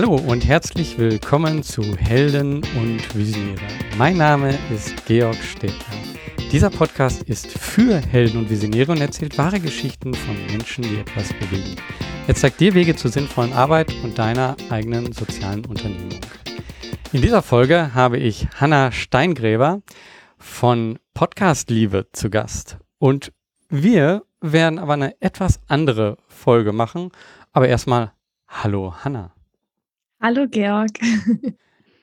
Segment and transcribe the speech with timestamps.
[0.00, 3.60] Hallo und herzlich willkommen zu Helden und Visionäre.
[3.98, 5.92] Mein Name ist Georg Stedter.
[6.50, 11.34] Dieser Podcast ist für Helden und Visionäre und erzählt wahre Geschichten von Menschen, die etwas
[11.34, 11.76] bewegen.
[12.26, 16.20] Er zeigt dir Wege zur sinnvollen Arbeit und deiner eigenen sozialen Unternehmung.
[17.12, 19.82] In dieser Folge habe ich Hanna Steingräber
[20.38, 22.78] von Podcast Liebe zu Gast.
[22.96, 23.34] Und
[23.68, 27.10] wir werden aber eine etwas andere Folge machen.
[27.52, 28.12] Aber erstmal,
[28.48, 29.34] hallo Hanna.
[30.22, 30.90] Hallo Georg.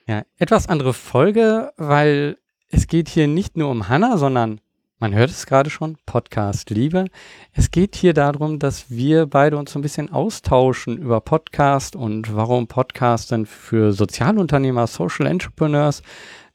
[0.08, 2.38] Ja, etwas andere Folge, weil
[2.70, 4.58] es geht hier nicht nur um Hanna, sondern
[4.98, 7.08] man hört es gerade schon, Podcast Liebe.
[7.52, 12.34] Es geht hier darum, dass wir beide uns so ein bisschen austauschen über Podcast und
[12.34, 16.02] warum Podcast denn für Sozialunternehmer, Social Entrepreneurs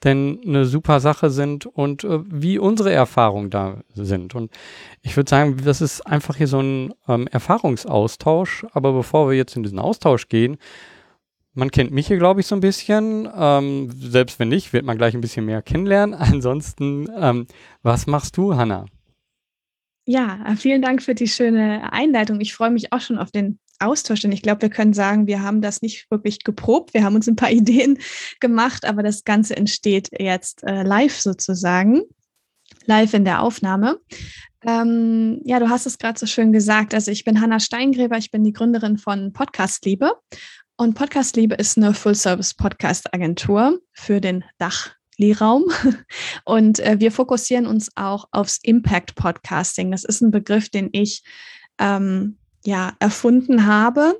[0.03, 4.36] denn eine super Sache sind und äh, wie unsere Erfahrungen da sind.
[4.36, 4.52] Und
[5.02, 8.66] ich würde sagen, das ist einfach hier so ein ähm, Erfahrungsaustausch.
[8.73, 10.58] Aber bevor wir jetzt in diesen Austausch gehen,
[11.54, 13.30] man kennt mich hier, glaube ich, so ein bisschen.
[13.36, 16.14] Ähm, selbst wenn nicht, wird man gleich ein bisschen mehr kennenlernen.
[16.20, 17.48] Ansonsten, ähm,
[17.82, 18.86] was machst du, Hanna?
[20.06, 22.42] Ja, äh, vielen Dank für die schöne Einleitung.
[22.42, 25.42] Ich freue mich auch schon auf den Austausch, denn ich glaube, wir können sagen, wir
[25.42, 26.94] haben das nicht wirklich geprobt.
[26.94, 28.00] Wir haben uns ein paar Ideen
[28.40, 32.02] gemacht, aber das Ganze entsteht jetzt äh, live sozusagen,
[32.86, 34.00] live in der Aufnahme.
[34.66, 36.94] Ähm, ja, du hast es gerade so schön gesagt.
[36.94, 40.14] Also ich bin Hanna Steingräber, ich bin die Gründerin von Podcast Liebe.
[40.76, 44.92] Und Podcast Liebe ist eine Full-Service-Podcast-Agentur für den Dach.
[45.18, 45.66] Lehrraum.
[46.46, 49.92] Und äh, wir fokussieren uns auch aufs Impact Podcasting.
[49.92, 51.24] Das ist ein Begriff, den ich
[51.78, 54.20] ähm, ja erfunden habe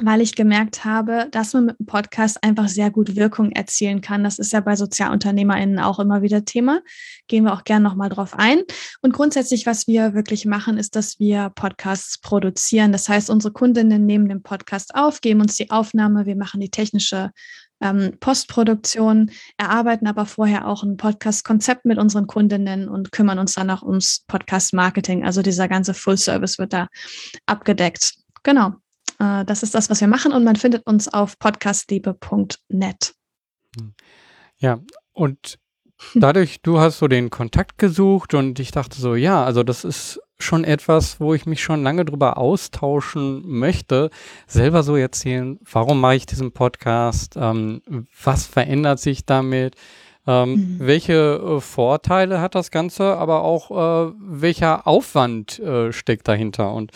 [0.00, 4.24] weil ich gemerkt habe, dass man mit einem Podcast einfach sehr gut Wirkung erzielen kann.
[4.24, 6.80] Das ist ja bei SozialunternehmerInnen auch immer wieder Thema.
[7.26, 8.62] Gehen wir auch gerne nochmal drauf ein.
[9.02, 12.92] Und grundsätzlich, was wir wirklich machen, ist, dass wir Podcasts produzieren.
[12.92, 16.70] Das heißt, unsere Kundinnen nehmen den Podcast auf, geben uns die Aufnahme, wir machen die
[16.70, 17.30] technische
[17.80, 23.70] ähm, Postproduktion, erarbeiten aber vorher auch ein Podcast-Konzept mit unseren Kundinnen und kümmern uns dann
[23.70, 25.24] auch ums Podcast-Marketing.
[25.24, 26.88] Also dieser ganze Full-Service wird da
[27.46, 28.14] abgedeckt.
[28.42, 28.74] Genau.
[29.18, 33.14] Äh, das ist das, was wir machen und man findet uns auf podcastliebe.net.
[33.76, 33.94] Hm.
[34.58, 34.80] Ja,
[35.12, 35.58] und
[36.14, 40.20] dadurch, du hast so den Kontakt gesucht und ich dachte so, ja, also das ist
[40.40, 44.10] schon etwas, wo ich mich schon lange drüber austauschen möchte,
[44.46, 47.82] selber so erzählen, warum mache ich diesen Podcast, ähm,
[48.22, 49.74] was verändert sich damit,
[50.28, 50.76] ähm, mhm.
[50.80, 56.92] welche äh, Vorteile hat das Ganze, aber auch äh, welcher Aufwand äh, steckt dahinter und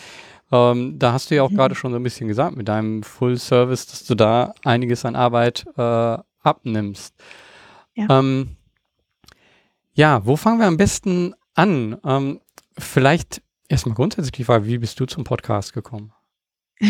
[0.53, 1.55] ähm, da hast du ja auch mhm.
[1.55, 5.15] gerade schon so ein bisschen gesagt mit deinem Full Service, dass du da einiges an
[5.15, 7.15] Arbeit äh, abnimmst.
[7.95, 8.19] Ja.
[8.19, 8.55] Ähm,
[9.93, 11.97] ja, wo fangen wir am besten an?
[12.05, 12.39] Ähm,
[12.77, 16.13] vielleicht erstmal grundsätzlich die Frage, wie bist du zum Podcast gekommen?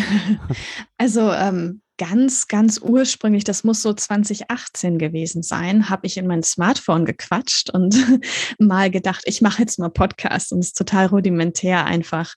[0.98, 6.44] also ähm, ganz, ganz ursprünglich, das muss so 2018 gewesen sein, habe ich in mein
[6.44, 7.96] Smartphone gequatscht und
[8.60, 12.34] mal gedacht, ich mache jetzt mal Podcast und es ist total rudimentär einfach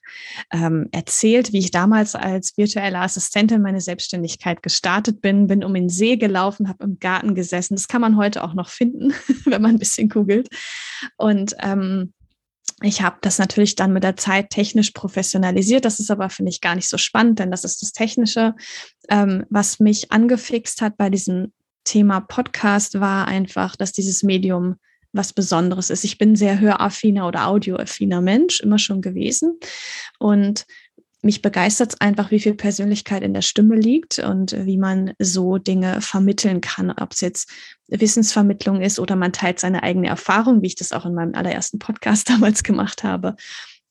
[0.53, 5.89] ähm, erzählt, wie ich damals als virtuelle Assistentin meine Selbstständigkeit gestartet bin, bin um den
[5.89, 7.75] See gelaufen, habe im Garten gesessen.
[7.75, 9.13] Das kann man heute auch noch finden,
[9.45, 10.47] wenn man ein bisschen googelt.
[11.17, 12.13] Und ähm,
[12.83, 15.83] ich habe das natürlich dann mit der Zeit technisch professionalisiert.
[15.83, 18.53] Das ist aber, finde ich, gar nicht so spannend, denn das ist das Technische.
[19.09, 21.53] Ähm, was mich angefixt hat bei diesem
[21.85, 24.75] Thema Podcast war einfach, dass dieses Medium
[25.11, 26.03] was Besonderes ist.
[26.03, 29.57] Ich bin sehr höraffiner oder audioaffiner Mensch, immer schon gewesen.
[30.19, 30.65] Und
[31.27, 35.57] mich begeistert es einfach, wie viel Persönlichkeit in der Stimme liegt und wie man so
[35.57, 37.51] Dinge vermitteln kann, ob es jetzt
[37.89, 41.79] Wissensvermittlung ist oder man teilt seine eigene Erfahrung, wie ich das auch in meinem allerersten
[41.79, 43.35] Podcast damals gemacht habe.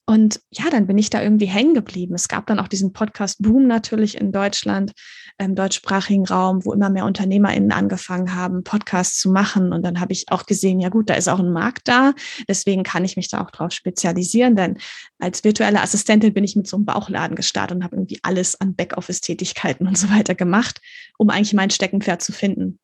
[0.08, 2.14] Und ja, dann bin ich da irgendwie hängen geblieben.
[2.14, 4.92] Es gab dann auch diesen Podcast-Boom natürlich in Deutschland,
[5.36, 9.72] im deutschsprachigen Raum, wo immer mehr UnternehmerInnen angefangen haben, Podcasts zu machen.
[9.72, 12.14] Und dann habe ich auch gesehen, ja gut, da ist auch ein Markt da.
[12.48, 14.54] Deswegen kann ich mich da auch drauf spezialisieren.
[14.54, 14.78] Denn
[15.18, 18.76] als virtuelle Assistentin bin ich mit so einem Bauchladen gestartet und habe irgendwie alles an
[18.76, 20.80] Backoffice-Tätigkeiten und so weiter gemacht,
[21.18, 22.78] um eigentlich mein Steckenpferd zu finden.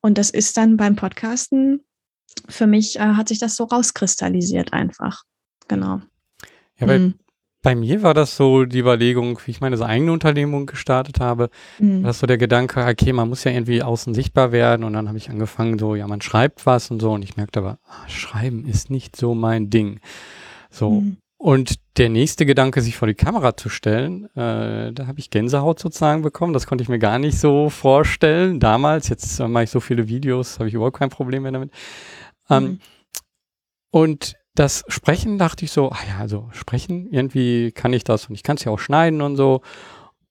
[0.00, 1.84] Und das ist dann beim Podcasten,
[2.48, 5.22] für mich äh, hat sich das so rauskristallisiert einfach.
[5.68, 6.00] Genau.
[6.78, 7.14] Ja, weil mhm.
[7.62, 11.50] bei mir war das so die Überlegung, wie ich meine so eigene Unternehmung gestartet habe,
[11.78, 12.02] mhm.
[12.02, 15.18] das so der Gedanke, okay, man muss ja irgendwie außen sichtbar werden und dann habe
[15.18, 18.66] ich angefangen so, ja, man schreibt was und so und ich merkte aber, ah, schreiben
[18.66, 20.00] ist nicht so mein Ding.
[20.70, 21.00] So.
[21.00, 21.16] Mhm.
[21.44, 25.78] Und der nächste Gedanke, sich vor die Kamera zu stellen, äh, da habe ich Gänsehaut
[25.78, 26.54] sozusagen bekommen.
[26.54, 29.10] Das konnte ich mir gar nicht so vorstellen damals.
[29.10, 31.70] Jetzt äh, mache ich so viele Videos, habe ich überhaupt kein Problem mehr damit.
[32.48, 32.78] Ähm, mhm.
[33.90, 38.34] Und das Sprechen dachte ich so, ah ja, also sprechen, irgendwie kann ich das und
[38.34, 39.62] ich kann es ja auch schneiden und so.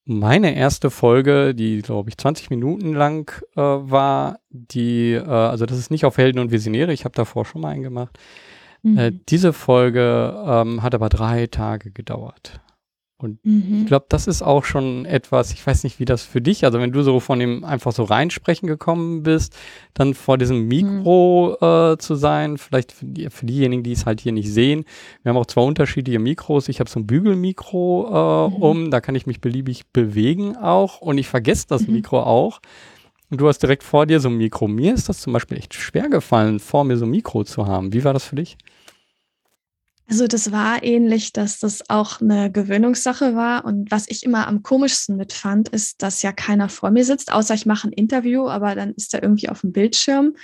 [0.05, 5.77] meine erste Folge, die glaube ich 20 Minuten lang äh, war, die, äh, also das
[5.77, 8.17] ist nicht auf Helden und Visionäre, ich habe davor schon mal einen gemacht.
[8.83, 8.97] Äh, mhm.
[8.97, 12.61] Äh, diese Folge ähm, hat aber drei Tage gedauert.
[13.23, 13.81] Und mhm.
[13.81, 16.79] ich glaube, das ist auch schon etwas, ich weiß nicht, wie das für dich, also
[16.79, 19.55] wenn du so von dem einfach so reinsprechen gekommen bist,
[19.93, 21.65] dann vor diesem Mikro mhm.
[21.65, 24.85] äh, zu sein, vielleicht für, die, für, diejenigen, die es halt hier nicht sehen.
[25.23, 26.69] Wir haben auch zwei unterschiedliche Mikros.
[26.69, 28.61] Ich habe so ein Bügelmikro äh, mhm.
[28.61, 31.93] um, da kann ich mich beliebig bewegen auch und ich vergesse das mhm.
[31.95, 32.59] Mikro auch.
[33.29, 34.67] Und du hast direkt vor dir so ein Mikro.
[34.67, 37.91] Mir ist das zum Beispiel echt schwer gefallen, vor mir so ein Mikro zu haben.
[37.91, 38.57] Wie war das für dich?
[40.07, 43.65] Also das war ähnlich, dass das auch eine Gewöhnungssache war.
[43.65, 47.53] Und was ich immer am komischsten mitfand, ist, dass ja keiner vor mir sitzt, außer
[47.53, 50.35] ich mache ein Interview, aber dann ist er irgendwie auf dem Bildschirm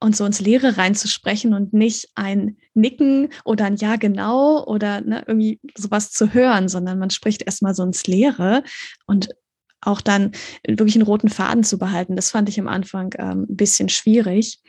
[0.00, 5.24] und so ins Leere reinzusprechen und nicht ein Nicken oder ein Ja genau oder ne,
[5.26, 8.64] irgendwie sowas zu hören, sondern man spricht erstmal so ins Leere
[9.06, 9.28] und
[9.82, 10.32] auch dann
[10.66, 12.16] wirklich einen roten Faden zu behalten.
[12.16, 14.60] Das fand ich am Anfang ähm, ein bisschen schwierig.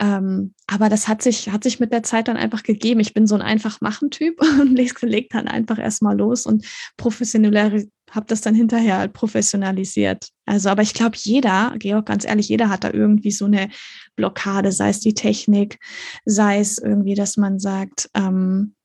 [0.00, 3.00] Ähm, aber das hat sich, hat sich mit der Zeit dann einfach gegeben.
[3.00, 6.66] Ich bin so ein einfach machen Typ und leg, dann einfach erstmal los und
[6.96, 10.28] professionell habe das dann hinterher halt professionalisiert.
[10.46, 13.68] Also, aber ich glaube, jeder, Georg, ganz ehrlich, jeder hat da irgendwie so eine
[14.14, 15.78] Blockade, sei es die Technik,
[16.24, 18.76] sei es irgendwie, dass man sagt, ähm,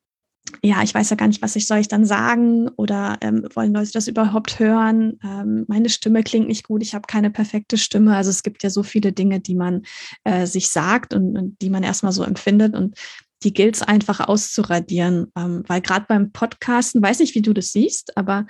[0.64, 3.74] ja, ich weiß ja gar nicht, was ich soll ich dann sagen oder ähm, wollen
[3.74, 5.20] Leute das überhaupt hören?
[5.24, 8.16] Ähm, meine Stimme klingt nicht gut, ich habe keine perfekte Stimme.
[8.16, 9.84] Also es gibt ja so viele Dinge, die man
[10.24, 12.96] äh, sich sagt und, und, die man erstmal so empfindet und
[13.44, 17.72] die gilt es einfach auszuradieren, ähm, weil gerade beim Podcasten, weiß nicht, wie du das
[17.72, 18.46] siehst, aber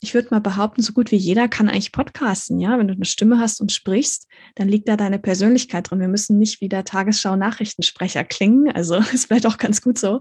[0.00, 2.78] ich würde mal behaupten, so gut wie jeder kann eigentlich podcasten, ja.
[2.78, 6.00] Wenn du eine Stimme hast und sprichst, dann liegt da deine Persönlichkeit drin.
[6.00, 8.70] Wir müssen nicht wie der Tagesschau-Nachrichtensprecher klingen.
[8.70, 10.20] Also ist vielleicht auch ganz gut so.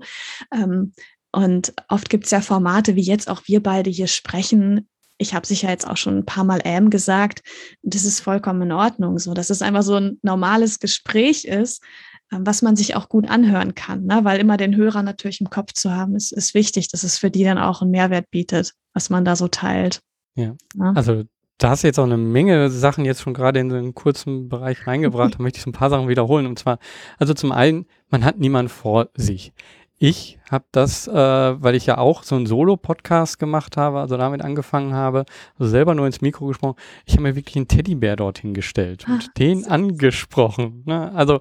[0.54, 0.94] Ähm,
[1.36, 4.88] und oft gibt es ja Formate, wie jetzt auch wir beide hier sprechen.
[5.18, 7.42] Ich habe sicher jetzt auch schon ein paar Mal ähm gesagt.
[7.84, 11.84] Das ist vollkommen in Ordnung, so dass es einfach so ein normales Gespräch ist,
[12.32, 14.22] ähm, was man sich auch gut anhören kann, ne?
[14.24, 17.30] weil immer den Hörer natürlich im Kopf zu haben, ist, ist wichtig, dass es für
[17.30, 20.00] die dann auch einen Mehrwert bietet, was man da so teilt.
[20.36, 20.92] Ja, ja?
[20.92, 20.94] Ne?
[20.96, 21.24] also
[21.58, 24.48] da hast du jetzt auch eine Menge Sachen jetzt schon gerade in so einen kurzen
[24.48, 25.36] Bereich reingebracht.
[25.36, 26.46] da möchte ich so ein paar Sachen wiederholen.
[26.48, 26.80] Und zwar,
[27.18, 29.54] also zum einen, man hat niemanden vor sich.
[29.98, 34.42] Ich habe das, äh, weil ich ja auch so einen Solo-Podcast gemacht habe, also damit
[34.42, 35.26] angefangen habe,
[35.58, 36.76] also selber nur ins Mikro gesprochen,
[37.06, 40.84] ich habe mir wirklich einen Teddybär dorthin gestellt und ah, den angesprochen.
[40.86, 41.14] Ne?
[41.14, 41.40] Also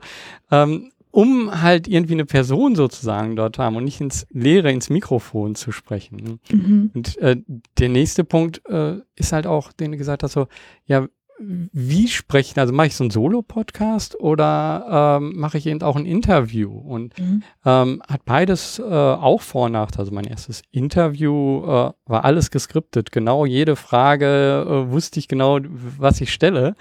[0.52, 5.54] ähm, um halt irgendwie eine Person sozusagen dort haben und nicht ins Leere, ins Mikrofon
[5.54, 6.40] zu sprechen.
[6.50, 6.90] Mhm.
[6.92, 7.36] Und äh,
[7.78, 10.48] der nächste Punkt äh, ist halt auch, den du gesagt hast, so,
[10.86, 11.06] ja,
[11.38, 12.60] wie sprechen?
[12.60, 16.72] Also mache ich so einen Solo-Podcast oder ähm, mache ich eben auch ein Interview?
[16.72, 17.42] Und mhm.
[17.64, 20.00] ähm, hat beides äh, auch Vor- und Nachteile.
[20.00, 23.10] Also mein erstes Interview äh, war alles geskriptet.
[23.10, 25.58] Genau jede Frage äh, wusste ich genau,
[25.98, 26.76] was ich stelle.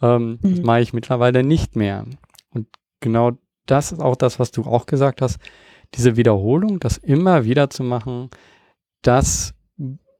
[0.00, 0.56] Ähm, mhm.
[0.56, 2.04] Das mache ich mittlerweile nicht mehr.
[2.50, 2.68] Und
[3.00, 3.32] genau
[3.66, 5.38] das ist auch das, was du auch gesagt hast.
[5.94, 8.30] Diese Wiederholung, das immer wieder zu machen,
[9.02, 9.54] das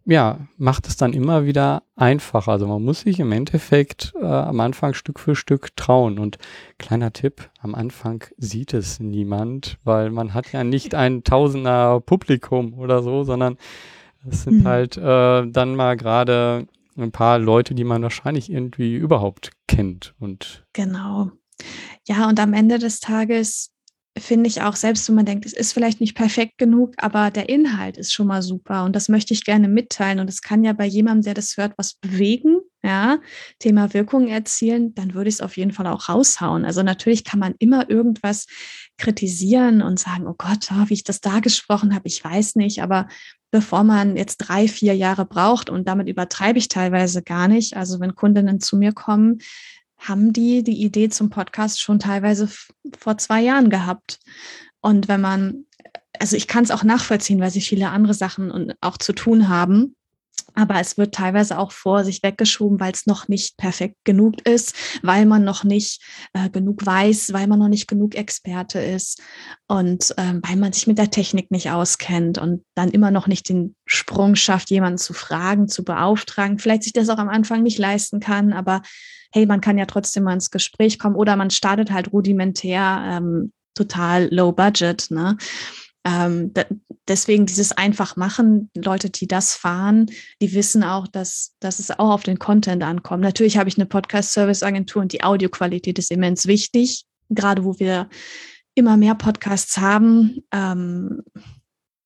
[0.08, 2.52] ja, macht es dann immer wieder einfacher.
[2.52, 6.18] Also man muss sich im Endeffekt äh, am Anfang Stück für Stück trauen.
[6.18, 6.38] Und
[6.78, 12.72] kleiner Tipp, am Anfang sieht es niemand, weil man hat ja nicht ein Tausender Publikum
[12.72, 13.58] oder so, sondern
[14.26, 14.66] es sind mhm.
[14.66, 16.66] halt äh, dann mal gerade
[16.96, 20.14] ein paar Leute, die man wahrscheinlich irgendwie überhaupt kennt.
[20.18, 21.30] Und genau.
[22.06, 23.72] Ja, und am Ende des Tages
[24.16, 27.48] finde ich auch, selbst wenn man denkt, es ist vielleicht nicht perfekt genug, aber der
[27.48, 30.20] Inhalt ist schon mal super und das möchte ich gerne mitteilen.
[30.20, 33.18] Und es kann ja bei jemandem, der das hört, was bewegen, ja,
[33.58, 36.64] Thema Wirkung erzielen, dann würde ich es auf jeden Fall auch raushauen.
[36.64, 38.46] Also natürlich kann man immer irgendwas
[38.98, 42.82] kritisieren und sagen, oh Gott, oh, wie ich das da gesprochen habe, ich weiß nicht,
[42.82, 43.08] aber
[43.50, 47.76] bevor man jetzt drei, vier Jahre braucht und damit übertreibe ich teilweise gar nicht.
[47.76, 49.38] Also wenn Kundinnen zu mir kommen,
[49.98, 52.48] haben die die Idee zum Podcast schon teilweise
[52.98, 54.20] vor zwei Jahren gehabt.
[54.80, 55.66] Und wenn man,
[56.18, 59.48] also ich kann es auch nachvollziehen, weil sie viele andere Sachen und auch zu tun
[59.48, 59.96] haben.
[60.54, 64.74] Aber es wird teilweise auch vor sich weggeschoben, weil es noch nicht perfekt genug ist,
[65.02, 66.02] weil man noch nicht
[66.32, 69.22] äh, genug weiß, weil man noch nicht genug Experte ist
[69.66, 73.48] und ähm, weil man sich mit der Technik nicht auskennt und dann immer noch nicht
[73.48, 77.78] den Sprung schafft, jemanden zu fragen, zu beauftragen, vielleicht sich das auch am Anfang nicht
[77.78, 78.82] leisten kann, aber
[79.32, 83.52] hey, man kann ja trotzdem mal ins Gespräch kommen oder man startet halt rudimentär, ähm,
[83.74, 85.10] total low budget.
[85.10, 85.36] Ne?
[86.04, 86.52] Ähm,
[87.06, 90.06] deswegen dieses einfach machen, Leute, die das fahren,
[90.40, 93.22] die wissen auch, dass, dass es auch auf den Content ankommt.
[93.22, 98.08] Natürlich habe ich eine Podcast-Service-Agentur und die Audioqualität ist immens wichtig, gerade wo wir
[98.74, 100.44] immer mehr Podcasts haben.
[100.52, 101.22] Ähm,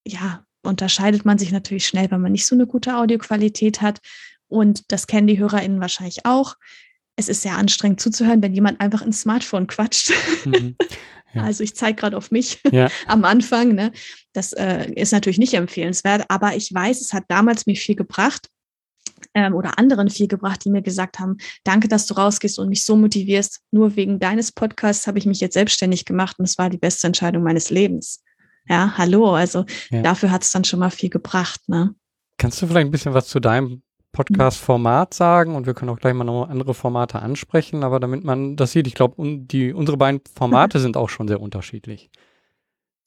[0.07, 4.01] ja, unterscheidet man sich natürlich schnell, wenn man nicht so eine gute Audioqualität hat.
[4.49, 6.57] Und das kennen die HörerInnen wahrscheinlich auch.
[7.17, 10.13] Es ist sehr anstrengend zuzuhören, wenn jemand einfach ins Smartphone quatscht.
[10.45, 10.77] Mhm.
[11.35, 11.43] Ja.
[11.43, 12.89] Also ich zeige gerade auf mich ja.
[13.07, 13.75] am Anfang.
[13.75, 13.93] Ne?
[14.33, 18.49] Das äh, ist natürlich nicht empfehlenswert, aber ich weiß, es hat damals mir viel gebracht
[19.35, 22.85] ähm, oder anderen viel gebracht, die mir gesagt haben, danke, dass du rausgehst und mich
[22.85, 23.61] so motivierst.
[23.71, 27.07] Nur wegen deines Podcasts habe ich mich jetzt selbstständig gemacht und es war die beste
[27.07, 28.23] Entscheidung meines Lebens.
[28.69, 29.35] Ja, hallo.
[29.35, 30.03] Also ja.
[30.03, 31.61] dafür hat es dann schon mal viel gebracht.
[31.67, 31.95] Ne?
[32.39, 36.14] Kannst du vielleicht ein bisschen was zu deinem Podcast-Format sagen und wir können auch gleich
[36.14, 40.78] mal noch andere Formate ansprechen, aber damit man das sieht, ich glaube, unsere beiden Formate
[40.81, 42.11] sind auch schon sehr unterschiedlich.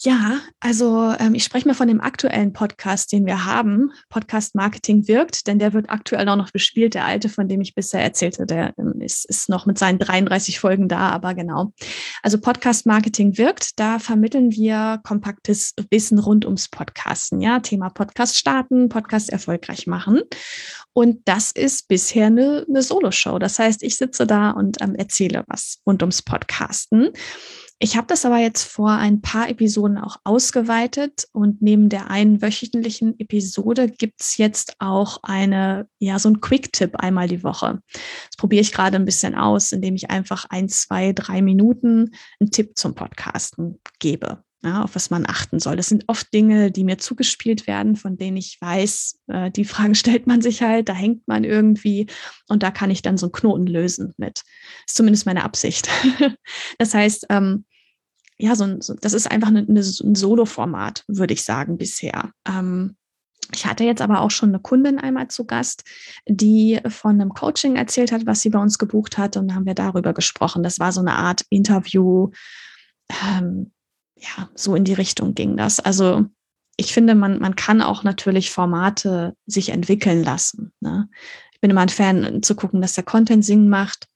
[0.02, 3.92] Ja, also ähm, ich spreche mal von dem aktuellen Podcast, den wir haben.
[4.10, 6.96] Podcast Marketing wirkt, denn der wird aktuell auch noch bespielt.
[6.96, 10.60] Der alte, von dem ich bisher erzählte, der ähm, ist, ist noch mit seinen 33
[10.60, 11.72] Folgen da, aber genau.
[12.22, 17.40] Also Podcast Marketing wirkt, da vermitteln wir kompaktes Wissen rund ums Podcasten.
[17.40, 20.22] Ja, Thema Podcast starten, Podcast erfolgreich machen.
[20.92, 23.40] Und das ist bisher eine, eine Solo-Show.
[23.40, 27.12] Das heißt, ich sitze da und ähm, erzähle was rund ums Podcasten.
[27.80, 32.42] Ich habe das aber jetzt vor ein paar Episoden auch ausgeweitet und neben der einen
[32.42, 37.82] wöchentlichen Episode gibt es jetzt auch eine, ja, so ein Quick-Tipp einmal die Woche.
[37.92, 42.52] Das probiere ich gerade ein bisschen aus, indem ich einfach ein, zwei, drei Minuten einen
[42.52, 44.42] Tipp zum Podcasten gebe.
[44.66, 45.76] Ja, auf was man achten soll.
[45.76, 49.94] Das sind oft Dinge, die mir zugespielt werden, von denen ich weiß, äh, die Fragen
[49.96, 52.08] stellt man sich halt, da hängt man irgendwie
[52.48, 54.40] und da kann ich dann so einen Knoten lösen mit.
[54.40, 54.46] Das
[54.88, 55.88] ist zumindest meine Absicht.
[56.80, 57.66] das heißt, ähm,
[58.40, 62.32] ja, so so, das ist einfach eine, eine, ein Solo-Format, würde ich sagen, bisher.
[62.48, 62.98] Ähm,
[63.54, 65.84] ich hatte jetzt aber auch schon eine Kundin einmal zu Gast,
[66.28, 69.38] die von einem Coaching erzählt hat, was sie bei uns gebucht hat.
[69.38, 70.64] Und haben wir darüber gesprochen.
[70.64, 72.32] Das war so eine Art Interview,
[73.10, 73.72] ähm,
[74.26, 75.80] ja, so in die Richtung ging das.
[75.80, 76.26] Also
[76.78, 80.74] ich finde, man, man kann auch natürlich Formate sich entwickeln lassen.
[80.82, 81.08] Ne?
[81.54, 84.08] Ich bin immer ein Fan zu gucken, dass der Content Sinn macht,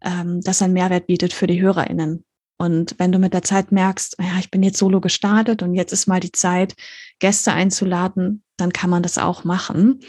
[0.00, 2.24] ähm, dass er einen Mehrwert bietet für die HörerInnen.
[2.56, 5.92] Und wenn du mit der Zeit merkst, ja, ich bin jetzt solo gestartet und jetzt
[5.92, 6.74] ist mal die Zeit,
[7.18, 10.00] Gäste einzuladen, dann kann man das auch machen.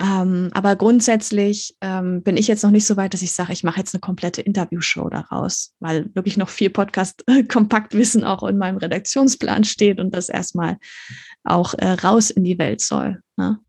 [0.00, 3.62] Ähm, aber grundsätzlich ähm, bin ich jetzt noch nicht so weit, dass ich sage, ich
[3.62, 9.62] mache jetzt eine komplette Interviewshow daraus, weil wirklich noch viel Podcast-Kompaktwissen auch in meinem Redaktionsplan
[9.62, 10.78] steht und das erstmal
[11.44, 13.20] auch äh, raus in die Welt soll.
[13.36, 13.60] Ne?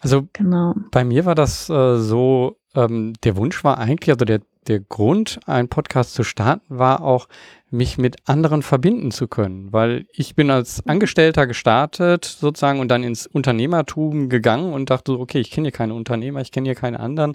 [0.00, 0.74] Also genau.
[0.90, 5.40] bei mir war das äh, so, ähm, der Wunsch war eigentlich, also der, der Grund,
[5.46, 7.28] einen Podcast zu starten, war auch,
[7.76, 10.84] mich mit anderen verbinden zu können, weil ich bin als.
[10.86, 15.72] Angestellter gestartet sozusagen und dann ins Unternehmertum gegangen und dachte so, okay, ich kenne hier
[15.72, 17.34] keine Unternehmer, ich kenne hier keine anderen,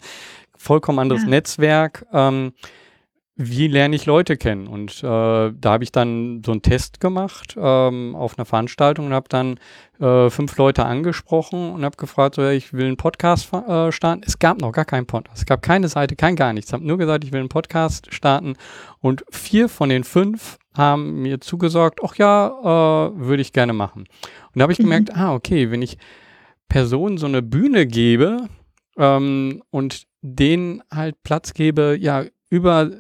[0.58, 1.30] vollkommen anderes ja.
[1.30, 2.06] Netzwerk.
[2.12, 2.54] Ähm,
[3.36, 4.68] wie lerne ich Leute kennen?
[4.68, 9.14] Und äh, da habe ich dann so einen Test gemacht ähm, auf einer Veranstaltung und
[9.14, 9.60] habe dann
[10.00, 14.24] äh, fünf Leute angesprochen und habe gefragt, so, ich will einen Podcast äh, starten.
[14.26, 15.40] Es gab noch gar keinen Podcast.
[15.40, 16.70] Es gab keine Seite, kein gar nichts.
[16.70, 18.56] Ich habe nur gesagt, ich will einen Podcast starten.
[19.00, 24.02] Und vier von den fünf haben mir zugesagt, ach ja, äh, würde ich gerne machen.
[24.02, 24.84] Und da habe ich mhm.
[24.84, 25.98] gemerkt, ah, okay, wenn ich
[26.68, 28.48] Personen so eine Bühne gebe
[28.98, 32.92] ähm, und denen halt Platz gebe, ja, über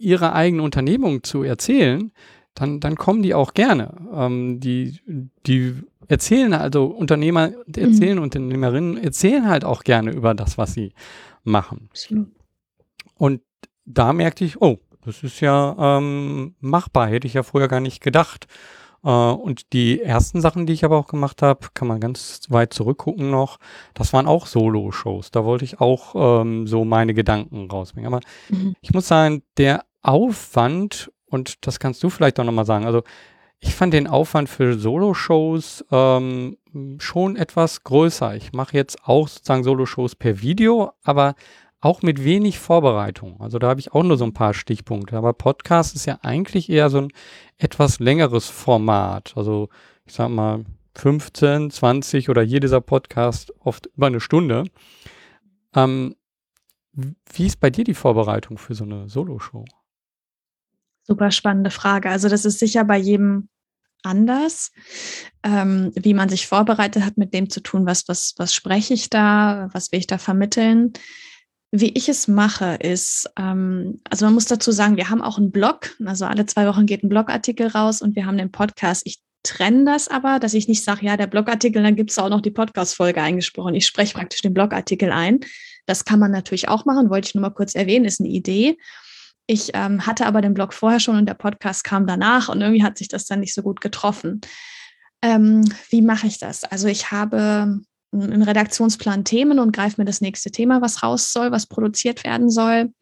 [0.00, 2.10] ihre eigene Unternehmung zu erzählen,
[2.54, 3.94] dann, dann kommen die auch gerne.
[4.12, 4.98] Ähm, die,
[5.46, 5.74] die
[6.08, 8.24] erzählen, also Unternehmer erzählen, mhm.
[8.24, 10.92] Unternehmerinnen erzählen halt auch gerne über das, was sie
[11.44, 11.88] machen.
[11.90, 12.28] Absolut.
[13.16, 13.42] Und
[13.84, 18.02] da merkte ich, oh, das ist ja ähm, machbar, hätte ich ja vorher gar nicht
[18.02, 18.46] gedacht.
[19.04, 22.72] Äh, und die ersten Sachen, die ich aber auch gemacht habe, kann man ganz weit
[22.74, 23.58] zurückgucken noch,
[23.94, 25.30] das waren auch Solo-Shows.
[25.30, 28.12] Da wollte ich auch ähm, so meine Gedanken rausbringen.
[28.12, 28.74] Aber mhm.
[28.80, 33.02] ich muss sagen, der Aufwand, und das kannst du vielleicht auch nochmal sagen, also
[33.60, 36.56] ich fand den Aufwand für Solo-Shows ähm,
[36.98, 38.34] schon etwas größer.
[38.34, 41.34] Ich mache jetzt auch sozusagen Solo-Shows per Video, aber
[41.80, 43.40] auch mit wenig Vorbereitung.
[43.40, 45.16] Also da habe ich auch nur so ein paar Stichpunkte.
[45.16, 47.12] Aber Podcast ist ja eigentlich eher so ein
[47.58, 49.34] etwas längeres Format.
[49.36, 49.68] Also
[50.06, 50.64] ich sag mal
[50.96, 54.64] 15, 20 oder hier dieser Podcast oft über eine Stunde.
[55.74, 56.16] Ähm,
[56.92, 59.64] wie ist bei dir die Vorbereitung für so eine Solo-Show?
[61.10, 62.08] Super spannende Frage.
[62.08, 63.48] Also das ist sicher bei jedem
[64.04, 64.70] anders,
[65.42, 69.10] ähm, wie man sich vorbereitet hat, mit dem zu tun, was, was, was spreche ich
[69.10, 70.92] da, was will ich da vermitteln.
[71.72, 75.50] Wie ich es mache, ist, ähm, also man muss dazu sagen, wir haben auch einen
[75.50, 79.02] Blog, also alle zwei Wochen geht ein Blogartikel raus und wir haben den Podcast.
[79.04, 82.28] Ich trenne das aber, dass ich nicht sage, ja, der Blogartikel, dann gibt es auch
[82.28, 83.74] noch die Podcast-Folge eingesprochen.
[83.74, 85.40] Ich spreche praktisch den Blogartikel ein.
[85.86, 88.76] Das kann man natürlich auch machen, wollte ich nur mal kurz erwähnen, ist eine Idee.
[89.52, 92.84] Ich ähm, hatte aber den Blog vorher schon und der Podcast kam danach und irgendwie
[92.84, 94.42] hat sich das dann nicht so gut getroffen.
[95.22, 96.62] Ähm, wie mache ich das?
[96.62, 97.80] Also ich habe
[98.12, 102.48] im Redaktionsplan Themen und greife mir das nächste Thema, was raus soll, was produziert werden
[102.48, 102.92] soll.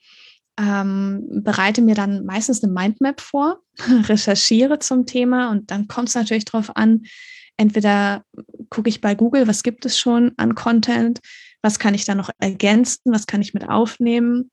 [0.58, 3.60] Ähm, bereite mir dann meistens eine Mindmap vor,
[4.08, 7.02] recherchiere zum Thema und dann kommt es natürlich darauf an,
[7.58, 8.24] entweder
[8.70, 11.20] gucke ich bei Google, was gibt es schon an Content,
[11.60, 14.50] was kann ich da noch ergänzen, was kann ich mit aufnehmen.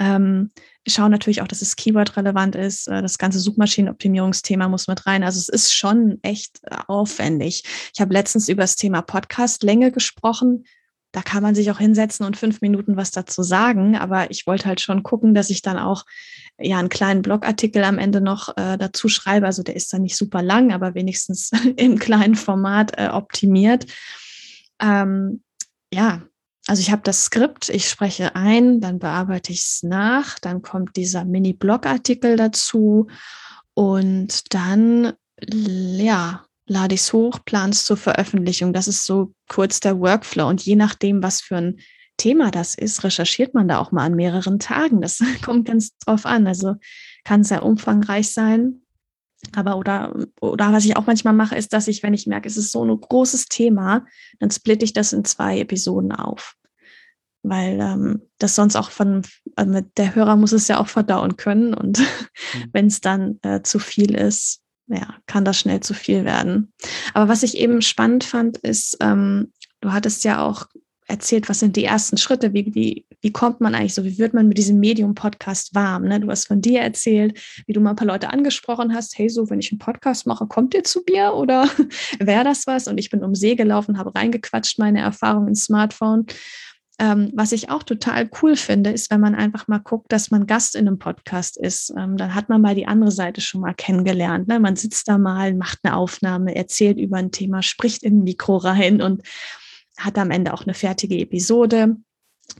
[0.00, 0.50] Ähm,
[0.86, 2.88] schaue natürlich auch, dass es Keyword relevant ist.
[2.88, 5.22] Äh, das ganze Suchmaschinenoptimierungsthema muss mit rein.
[5.22, 7.64] Also es ist schon echt äh, aufwendig.
[7.94, 10.64] Ich habe letztens über das Thema Podcast-Länge gesprochen.
[11.12, 13.96] Da kann man sich auch hinsetzen und fünf Minuten was dazu sagen.
[13.96, 16.04] Aber ich wollte halt schon gucken, dass ich dann auch
[16.58, 19.46] ja einen kleinen Blogartikel am Ende noch äh, dazu schreibe.
[19.46, 23.86] Also der ist dann nicht super lang, aber wenigstens im kleinen Format äh, optimiert.
[24.80, 25.42] Ähm,
[25.92, 26.22] ja,
[26.66, 30.96] also ich habe das Skript, ich spreche ein, dann bearbeite ich es nach, dann kommt
[30.96, 33.08] dieser Mini-Blog-Artikel dazu
[33.74, 38.72] und dann, ja, lade ich es hoch, plan es zur Veröffentlichung.
[38.72, 40.48] Das ist so kurz der Workflow.
[40.48, 41.80] Und je nachdem, was für ein
[42.16, 45.00] Thema das ist, recherchiert man da auch mal an mehreren Tagen.
[45.00, 46.46] Das kommt ganz drauf an.
[46.46, 46.76] Also
[47.24, 48.81] kann sehr umfangreich sein.
[49.54, 52.56] Aber oder, oder was ich auch manchmal mache, ist, dass ich, wenn ich merke, es
[52.56, 54.06] ist so ein großes Thema,
[54.38, 56.54] dann splitte ich das in zwei Episoden auf.
[57.42, 59.22] Weil ähm, das sonst auch von,
[59.56, 61.74] also der Hörer muss es ja auch verdauen können.
[61.74, 62.04] Und mhm.
[62.72, 66.72] wenn es dann äh, zu viel ist, ja, kann das schnell zu viel werden.
[67.14, 70.66] Aber was ich eben spannend fand, ist, ähm, du hattest ja auch
[71.12, 74.34] erzählt, was sind die ersten Schritte, wie, wie, wie kommt man eigentlich so, wie wird
[74.34, 76.04] man mit diesem Medium-Podcast warm?
[76.04, 76.18] Ne?
[76.18, 79.48] Du hast von dir erzählt, wie du mal ein paar Leute angesprochen hast, hey, so,
[79.50, 81.68] wenn ich einen Podcast mache, kommt ihr zu mir oder
[82.18, 82.88] wäre das was?
[82.88, 86.26] Und ich bin um See gelaufen, habe reingequatscht, meine Erfahrung ins Smartphone.
[86.98, 90.46] Ähm, was ich auch total cool finde, ist, wenn man einfach mal guckt, dass man
[90.46, 91.92] Gast in einem Podcast ist.
[91.96, 94.48] Ähm, dann hat man mal die andere Seite schon mal kennengelernt.
[94.48, 94.60] Ne?
[94.60, 98.56] Man sitzt da mal, macht eine Aufnahme, erzählt über ein Thema, spricht in ein Mikro
[98.56, 99.22] rein und
[99.96, 101.96] hat am Ende auch eine fertige Episode,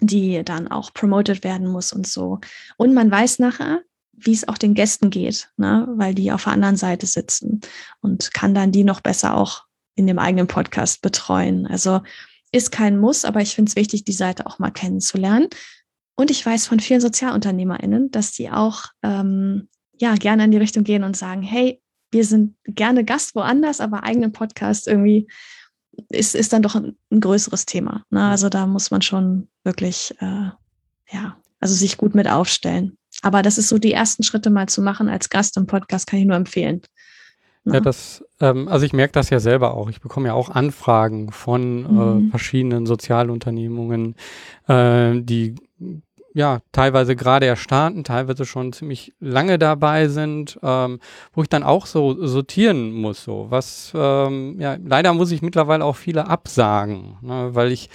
[0.00, 2.40] die dann auch promoted werden muss und so.
[2.76, 5.88] Und man weiß nachher, wie es auch den Gästen geht, ne?
[5.96, 7.60] weil die auf der anderen Seite sitzen
[8.00, 9.64] und kann dann die noch besser auch
[9.94, 11.66] in dem eigenen Podcast betreuen.
[11.66, 12.02] Also
[12.52, 15.48] ist kein Muss, aber ich finde es wichtig, die Seite auch mal kennenzulernen.
[16.14, 19.68] Und ich weiß von vielen SozialunternehmerInnen, dass die auch ähm,
[19.98, 24.04] ja gerne in die Richtung gehen und sagen, hey, wir sind gerne Gast woanders, aber
[24.04, 25.26] eigenen Podcast irgendwie
[26.08, 28.04] ist, ist dann doch ein, ein größeres Thema.
[28.10, 28.24] Ne?
[28.28, 30.50] Also da muss man schon wirklich, äh,
[31.10, 32.96] ja, also sich gut mit aufstellen.
[33.22, 36.18] Aber das ist so die ersten Schritte mal zu machen als Gast im Podcast, kann
[36.18, 36.82] ich nur empfehlen.
[37.64, 37.82] Ja, ne?
[37.82, 39.88] das, ähm, also ich merke das ja selber auch.
[39.88, 42.26] Ich bekomme ja auch Anfragen von äh, mhm.
[42.26, 44.16] äh, verschiedenen Sozialunternehmungen,
[44.66, 45.54] äh, die
[46.34, 50.98] ja, teilweise gerade erstarten, teilweise schon ziemlich lange dabei sind, ähm,
[51.32, 55.84] wo ich dann auch so sortieren muss, so was, ähm, ja, leider muss ich mittlerweile
[55.84, 57.90] auch viele absagen, ne, weil ich,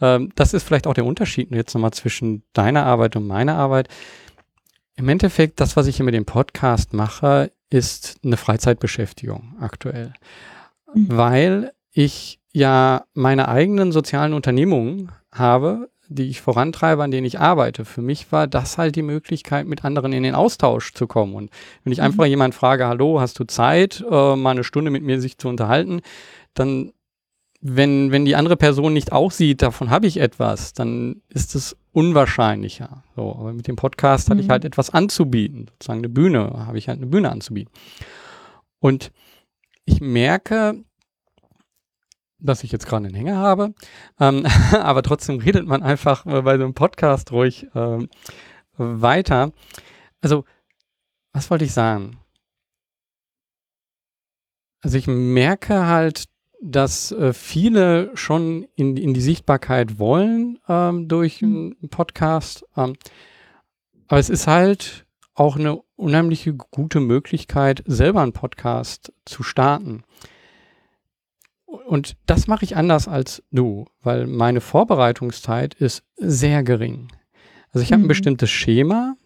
[0.00, 3.88] ähm, das ist vielleicht auch der Unterschied jetzt nochmal zwischen deiner Arbeit und meiner Arbeit.
[4.96, 10.12] Im Endeffekt, das, was ich hier mit dem Podcast mache, ist eine Freizeitbeschäftigung aktuell,
[10.92, 11.06] mhm.
[11.08, 17.84] weil ich ja meine eigenen sozialen Unternehmungen habe, die ich vorantreibe, an denen ich arbeite.
[17.84, 21.34] Für mich war das halt die Möglichkeit, mit anderen in den Austausch zu kommen.
[21.34, 21.50] Und
[21.84, 22.04] wenn ich mhm.
[22.04, 25.48] einfach jemand frage, hallo, hast du Zeit, äh, mal eine Stunde mit mir sich zu
[25.48, 26.00] unterhalten,
[26.54, 26.92] dann,
[27.60, 31.76] wenn, wenn die andere Person nicht auch sieht, davon habe ich etwas, dann ist es
[31.92, 33.04] unwahrscheinlicher.
[33.14, 34.32] So, aber mit dem Podcast mhm.
[34.32, 34.52] hatte ich mhm.
[34.52, 37.72] halt etwas anzubieten, sozusagen eine Bühne, habe ich halt eine Bühne anzubieten.
[38.80, 39.12] Und
[39.84, 40.84] ich merke,
[42.38, 43.74] dass ich jetzt gerade einen Hänger habe.
[44.20, 48.08] Ähm, aber trotzdem redet man einfach bei so einem Podcast ruhig ähm,
[48.76, 49.52] weiter.
[50.20, 50.44] Also,
[51.32, 52.18] was wollte ich sagen?
[54.80, 56.24] Also ich merke halt,
[56.60, 61.76] dass äh, viele schon in, in die Sichtbarkeit wollen ähm, durch mhm.
[61.80, 62.64] einen Podcast.
[62.76, 62.94] Ähm,
[64.08, 70.02] aber es ist halt auch eine unheimliche gute Möglichkeit, selber einen Podcast zu starten.
[71.68, 77.08] Und das mache ich anders als du, weil meine Vorbereitungszeit ist sehr gering.
[77.72, 78.08] Also ich habe ein mhm.
[78.08, 79.16] bestimmtes Schema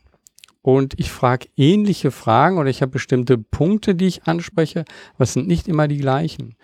[0.61, 5.35] und ich frage ähnliche Fragen oder ich habe bestimmte Punkte, die ich anspreche, aber es
[5.35, 6.57] sind nicht immer die gleichen.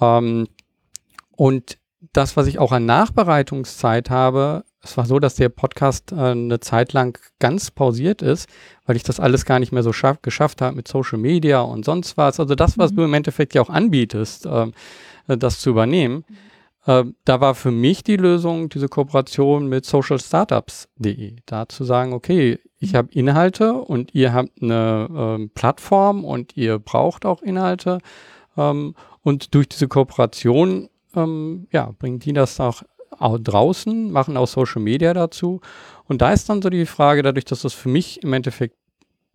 [0.00, 0.48] Ähm,
[1.36, 1.78] und
[2.12, 6.58] das, was ich auch an Nachbereitungszeit habe, es war so, dass der Podcast äh, eine
[6.58, 8.48] Zeit lang ganz pausiert ist,
[8.84, 12.16] weil ich das alles gar nicht mehr so geschafft habe mit Social Media und sonst
[12.16, 12.40] was.
[12.40, 12.96] Also das, was mhm.
[12.96, 14.66] du im Endeffekt ja auch anbietest, äh,
[15.32, 16.24] äh, das zu übernehmen.
[16.86, 21.36] Äh, da war für mich die Lösung diese Kooperation mit socialstartups.de.
[21.46, 26.78] Da zu sagen, okay, ich habe Inhalte und ihr habt eine ähm, Plattform und ihr
[26.78, 27.98] braucht auch Inhalte.
[28.56, 32.82] Ähm, und durch diese Kooperation ähm, ja, bringen die das auch,
[33.18, 35.60] auch draußen, machen auch Social Media dazu.
[36.04, 38.76] Und da ist dann so die Frage, dadurch, dass das für mich im Endeffekt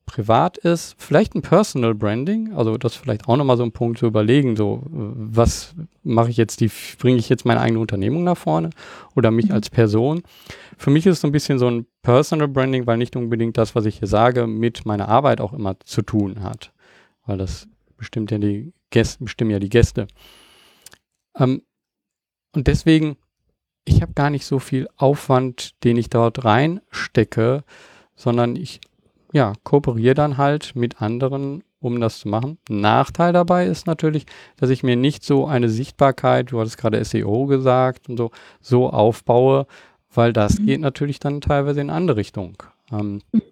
[0.08, 4.08] privat ist, vielleicht ein Personal Branding, also das vielleicht auch nochmal so ein Punkt zu
[4.08, 8.72] überlegen, so was mache ich jetzt, die bringe ich jetzt meine eigene Unternehmung nach vorne
[9.16, 9.52] oder mich mhm.
[9.52, 10.24] als Person.
[10.78, 13.76] Für mich ist es so ein bisschen so ein Personal Branding, weil nicht unbedingt das,
[13.76, 16.72] was ich hier sage, mit meiner Arbeit auch immer zu tun hat,
[17.26, 17.68] weil das
[17.98, 20.08] bestimmt ja die Gäste, bestimmen ja die Gäste.
[21.38, 21.64] Ähm,
[22.56, 23.18] und deswegen,
[23.84, 27.66] ich habe gar nicht so viel Aufwand, den ich dort reinstecke,
[28.16, 28.80] sondern ich
[29.38, 32.58] ja, kooperiere dann halt mit anderen, um das zu machen.
[32.70, 37.46] Nachteil dabei ist natürlich, dass ich mir nicht so eine Sichtbarkeit, du hattest gerade SEO
[37.46, 39.68] gesagt und so, so aufbaue,
[40.12, 40.66] weil das mhm.
[40.66, 42.64] geht natürlich dann teilweise in andere Richtung.
[42.92, 43.44] Ähm, mhm.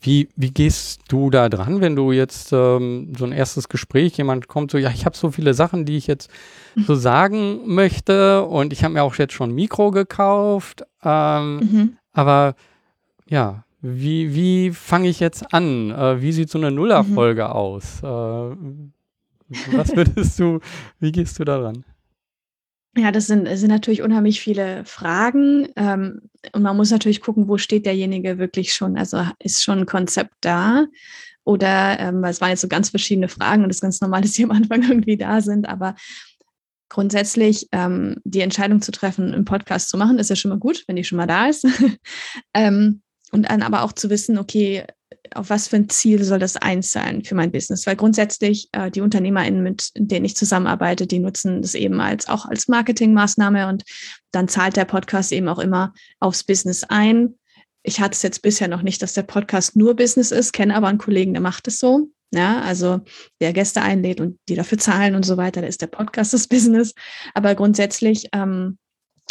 [0.00, 4.48] Wie, wie gehst du da dran, wenn du jetzt ähm, so ein erstes Gespräch, jemand
[4.48, 6.30] kommt so, ja, ich habe so viele Sachen, die ich jetzt
[6.74, 6.84] mhm.
[6.84, 11.96] so sagen möchte und ich habe mir auch jetzt schon ein Mikro gekauft, ähm, mhm.
[12.14, 12.54] aber
[13.28, 15.90] ja, wie, wie fange ich jetzt an?
[15.90, 17.50] Äh, wie sieht so eine Nullerfolge mhm.
[17.50, 18.02] aus?
[18.02, 18.06] Äh,
[19.72, 20.60] was würdest du,
[21.00, 21.84] wie gehst du daran?
[22.96, 25.68] Ja, das sind, sind natürlich unheimlich viele Fragen.
[25.76, 26.20] Ähm,
[26.52, 28.96] und man muss natürlich gucken, wo steht derjenige wirklich schon.
[28.96, 30.86] Also ist schon ein Konzept da?
[31.44, 34.32] Oder ähm, es waren jetzt so ganz verschiedene Fragen und es ist ganz normal, dass
[34.32, 35.68] die am Anfang irgendwie da sind.
[35.68, 35.96] Aber
[36.88, 40.84] grundsätzlich ähm, die Entscheidung zu treffen, einen Podcast zu machen, ist ja schon mal gut,
[40.86, 41.66] wenn die schon mal da ist.
[42.54, 44.84] ähm, und dann aber auch zu wissen, okay,
[45.34, 47.86] auf was für ein Ziel soll das eins sein für mein Business?
[47.86, 52.44] Weil grundsätzlich äh, die UnternehmerInnen, mit denen ich zusammenarbeite, die nutzen das eben als auch
[52.46, 53.84] als Marketingmaßnahme und
[54.30, 57.38] dann zahlt der Podcast eben auch immer aufs Business ein.
[57.82, 60.88] Ich hatte es jetzt bisher noch nicht, dass der Podcast nur Business ist, kenne aber
[60.88, 62.08] einen Kollegen, der macht es so.
[62.34, 63.00] Ja, also
[63.42, 66.48] der Gäste einlädt und die dafür zahlen und so weiter, da ist der Podcast das
[66.48, 66.94] Business.
[67.34, 68.78] Aber grundsätzlich ähm,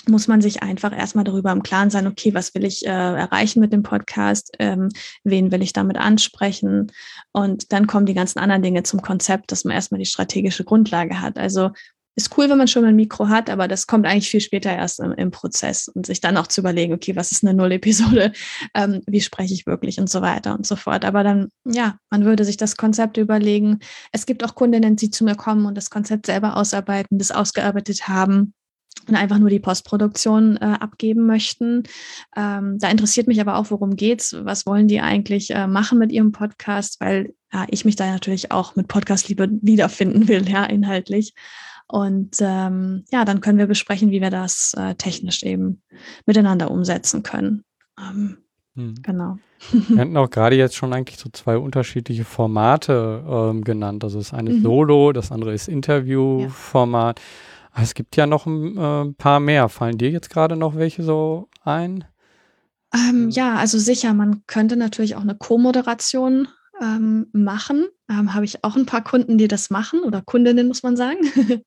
[0.08, 3.60] muss man sich einfach erstmal darüber im Klaren sein, okay, was will ich äh, erreichen
[3.60, 4.90] mit dem Podcast, ähm,
[5.24, 6.92] wen will ich damit ansprechen
[7.32, 11.22] und dann kommen die ganzen anderen Dinge zum Konzept, dass man erstmal die strategische Grundlage
[11.22, 11.38] hat.
[11.38, 11.72] Also
[12.16, 15.00] ist cool, wenn man schon ein Mikro hat, aber das kommt eigentlich viel später erst
[15.00, 18.34] im, im Prozess und sich dann auch zu überlegen, okay, was ist eine Null-Episode,
[18.76, 21.06] ähm, wie spreche ich wirklich und so weiter und so fort.
[21.06, 23.80] Aber dann, ja, man würde sich das Konzept überlegen.
[24.12, 28.10] Es gibt auch Kundinnen, die zu mir kommen und das Konzept selber ausarbeiten, das ausgearbeitet
[28.10, 28.54] haben
[29.08, 31.84] und einfach nur die Postproduktion äh, abgeben möchten.
[32.36, 34.36] Ähm, da interessiert mich aber auch, worum geht's?
[34.44, 37.02] Was wollen die eigentlich äh, machen mit ihrem Podcast?
[37.02, 41.34] Weil ja, ich mich da natürlich auch mit Podcast-Liebe wiederfinden will, ja, inhaltlich.
[41.88, 45.82] Und ähm, ja, dann können wir besprechen, wie wir das äh, technisch eben
[46.26, 47.66] miteinander umsetzen können.
[48.00, 48.38] Ähm,
[48.76, 48.96] hm.
[49.02, 49.38] Genau.
[49.72, 54.04] Wir hatten auch gerade jetzt schon eigentlich so zwei unterschiedliche Formate ähm, genannt.
[54.06, 54.64] Also das eine ist mhm.
[54.64, 57.20] Solo, das andere ist Interview-Format.
[57.20, 57.26] Ja.
[57.72, 59.70] Ah, es gibt ja noch ein äh, paar mehr.
[59.70, 62.06] Fallen dir jetzt gerade noch welche so ein?
[62.94, 66.50] Ähm, ja, also sicher, man könnte natürlich auch eine Co-Moderation
[66.82, 67.88] ähm, machen.
[68.10, 71.20] Ähm, Habe ich auch ein paar Kunden, die das machen oder Kundinnen, muss man sagen.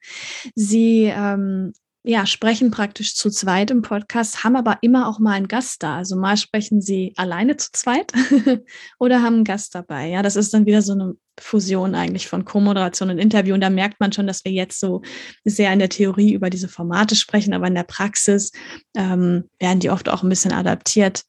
[0.55, 1.73] Sie ähm,
[2.07, 5.97] ja, sprechen praktisch zu zweit im Podcast, haben aber immer auch mal einen Gast da.
[5.97, 8.13] Also mal sprechen sie alleine zu zweit
[8.99, 10.09] oder haben einen Gast dabei.
[10.09, 13.55] Ja, das ist dann wieder so eine Fusion eigentlich von Co-Moderation und Interview.
[13.55, 15.03] Und da merkt man schon, dass wir jetzt so
[15.45, 18.53] sehr in der Theorie über diese Formate sprechen, aber in der Praxis
[18.97, 21.25] ähm, werden die oft auch ein bisschen adaptiert.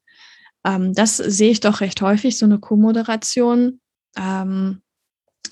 [0.65, 3.79] Ähm, das sehe ich doch recht häufig, so eine Co-Moderation.
[4.17, 4.81] Ähm,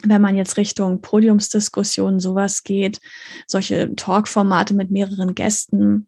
[0.05, 2.99] wenn man jetzt Richtung Podiumsdiskussionen sowas geht,
[3.47, 6.07] solche Talk-Formate mit mehreren Gästen,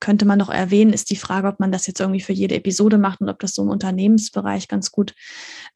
[0.00, 2.98] könnte man noch erwähnen, ist die Frage, ob man das jetzt irgendwie für jede Episode
[2.98, 5.14] macht und ob das so im Unternehmensbereich ganz gut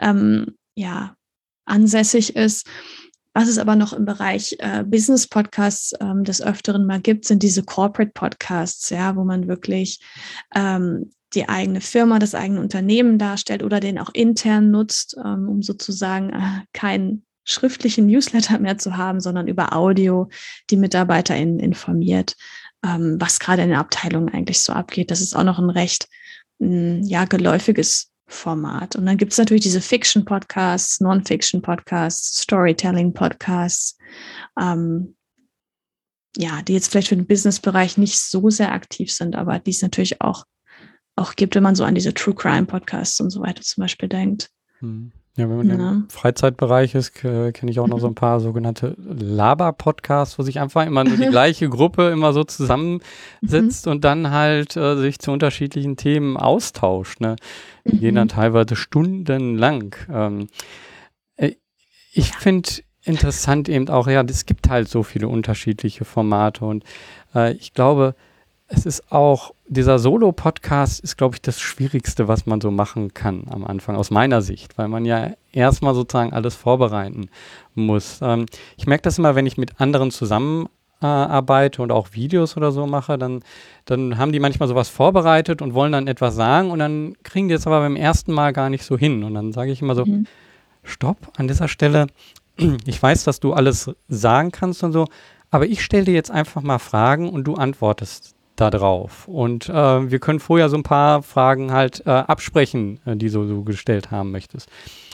[0.01, 1.15] ähm, ja,
[1.65, 2.67] ansässig ist.
[3.33, 7.43] Was es aber noch im Bereich äh, Business Podcasts ähm, des Öfteren mal gibt, sind
[7.43, 10.01] diese Corporate Podcasts, ja, wo man wirklich
[10.55, 15.63] ähm, die eigene Firma, das eigene Unternehmen darstellt oder den auch intern nutzt, ähm, um
[15.63, 20.29] sozusagen äh, keinen schriftlichen Newsletter mehr zu haben, sondern über Audio
[20.71, 22.37] die MitarbeiterInnen informiert,
[22.85, 25.11] ähm, was gerade in der Abteilung eigentlich so abgeht.
[25.11, 26.09] Das ist auch noch ein recht
[26.59, 28.97] mh, ja, geläufiges Format.
[28.97, 33.99] Und dann gibt es natürlich diese Fiction-Podcasts, Non-Fiction-Podcasts, Storytelling-Podcasts,
[34.59, 35.17] ähm,
[36.37, 39.83] ja, die jetzt vielleicht für den Business-Bereich nicht so sehr aktiv sind, aber die es
[39.83, 40.45] natürlich auch
[41.17, 44.09] auch gibt, wenn man so an diese True Crime Podcasts und so weiter zum Beispiel
[44.09, 44.51] denkt.
[44.79, 45.13] Hm.
[45.37, 45.91] Ja, wenn man ja.
[45.91, 50.85] im Freizeitbereich ist, kenne ich auch noch so ein paar sogenannte Laber-Podcasts, wo sich einfach
[50.85, 53.93] immer nur die gleiche Gruppe immer so zusammensitzt mhm.
[53.93, 57.21] und dann halt äh, sich zu unterschiedlichen Themen austauscht.
[57.21, 57.37] Ne?
[57.85, 58.01] Die mhm.
[58.01, 59.95] gehen dann teilweise stundenlang.
[60.13, 60.49] Ähm,
[61.37, 61.53] äh,
[62.13, 62.69] ich finde
[63.05, 66.85] interessant eben auch, ja, es gibt halt so viele unterschiedliche Formate und
[67.35, 68.15] äh, ich glaube,
[68.73, 73.45] es ist auch, dieser Solo-Podcast ist, glaube ich, das Schwierigste, was man so machen kann
[73.51, 77.31] am Anfang, aus meiner Sicht, weil man ja erstmal sozusagen alles vorbereiten
[77.75, 78.21] muss.
[78.23, 82.87] Ähm, ich merke das immer, wenn ich mit anderen zusammenarbeite und auch Videos oder so
[82.87, 83.43] mache, dann,
[83.87, 87.55] dann haben die manchmal sowas vorbereitet und wollen dann etwas sagen und dann kriegen die
[87.55, 89.25] es aber beim ersten Mal gar nicht so hin.
[89.25, 90.27] Und dann sage ich immer so, mhm.
[90.85, 92.07] stopp, an dieser Stelle,
[92.87, 95.07] ich weiß, dass du alles sagen kannst und so,
[95.51, 99.27] aber ich stelle dir jetzt einfach mal Fragen und du antwortest da drauf.
[99.29, 103.47] Und äh, wir können vorher so ein paar Fragen halt äh, absprechen, äh, die du
[103.47, 104.69] so gestellt haben möchtest.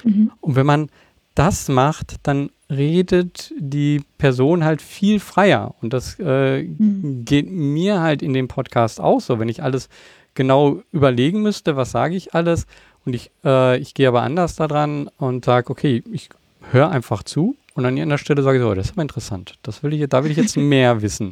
[0.04, 0.32] Mhm.
[0.40, 0.88] Und wenn man
[1.34, 5.74] das macht, dann redet die Person halt viel freier.
[5.82, 7.24] Und das äh, mhm.
[7.24, 9.38] geht mir halt in dem Podcast auch so.
[9.38, 9.88] Wenn ich alles
[10.34, 12.66] genau überlegen müsste, was sage ich alles,
[13.04, 16.28] und ich, äh, ich gehe aber anders daran und sage, okay, ich
[16.72, 19.54] höre einfach zu und an irgendeiner Stelle sage ich so, oh, das ist aber interessant.
[19.62, 21.30] Das will ich, da will ich jetzt mehr wissen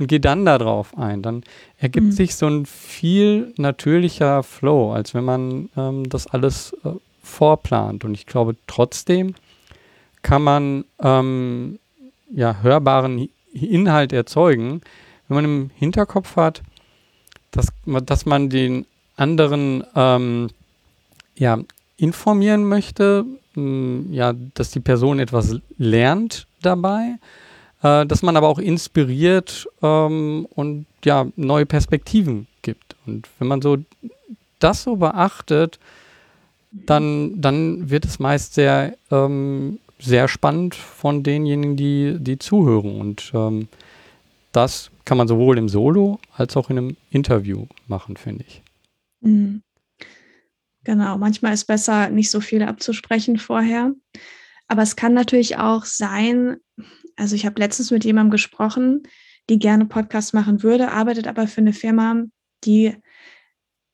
[0.00, 1.22] und gehe dann darauf ein.
[1.22, 1.44] Dann
[1.78, 2.12] ergibt mhm.
[2.12, 6.90] sich so ein viel natürlicher Flow, als wenn man ähm, das alles äh,
[7.22, 8.04] vorplant.
[8.04, 9.34] Und ich glaube, trotzdem
[10.22, 11.78] kann man ähm,
[12.34, 14.80] ja, hörbaren Inhalt erzeugen,
[15.28, 16.62] wenn man im Hinterkopf hat,
[17.50, 18.86] dass, dass man den
[19.16, 20.48] anderen ähm,
[21.34, 21.58] ja,
[21.96, 27.16] informieren möchte, ja, dass die Person etwas lernt dabei
[27.82, 32.96] äh, dass man aber auch inspiriert ähm, und ja, neue Perspektiven gibt.
[33.06, 33.78] Und wenn man so
[34.58, 35.78] das so beachtet,
[36.72, 43.00] dann, dann wird es meist sehr, ähm, sehr spannend von denjenigen, die, die zuhören.
[43.00, 43.68] Und ähm,
[44.52, 48.62] das kann man sowohl im Solo als auch in einem Interview machen, finde ich.
[49.20, 49.62] Mhm.
[50.84, 53.92] Genau, manchmal ist besser, nicht so viel abzusprechen vorher.
[54.66, 56.56] Aber es kann natürlich auch sein,
[57.20, 59.02] also ich habe letztens mit jemandem gesprochen,
[59.48, 62.24] die gerne Podcasts machen würde, arbeitet aber für eine Firma,
[62.64, 62.96] die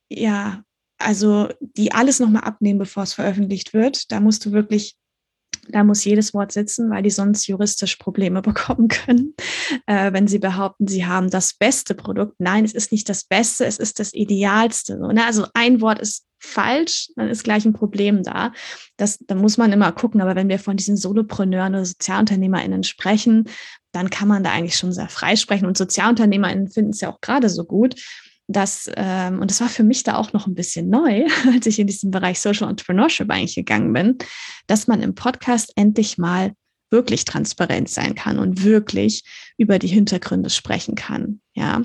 [0.09, 0.63] ja,
[0.99, 4.11] also die alles nochmal abnehmen, bevor es veröffentlicht wird.
[4.13, 4.97] Da musst du wirklich
[5.69, 9.35] da muss jedes Wort sitzen, weil die sonst juristisch Probleme bekommen können,
[9.87, 12.37] äh, wenn sie behaupten, sie haben das beste Produkt.
[12.39, 14.97] Nein, es ist nicht das Beste, es ist das Idealste.
[14.99, 15.25] Ne?
[15.25, 18.53] Also ein Wort ist falsch, dann ist gleich ein Problem da.
[18.97, 20.21] Das, da muss man immer gucken.
[20.21, 23.49] Aber wenn wir von diesen Solopreneuren oder SozialunternehmerInnen sprechen,
[23.93, 25.67] dann kann man da eigentlich schon sehr frei sprechen.
[25.67, 27.95] Und SozialunternehmerInnen finden es ja auch gerade so gut,
[28.49, 31.79] dass, ähm, und das war für mich da auch noch ein bisschen neu, als ich
[31.79, 34.19] in diesen Bereich Social Entrepreneurship eigentlich gegangen bin,
[34.67, 36.53] dass man im Podcast endlich mal
[36.91, 39.25] wirklich transparent sein kann und wirklich
[39.59, 41.41] über die Hintergründe sprechen kann.
[41.55, 41.83] Ja,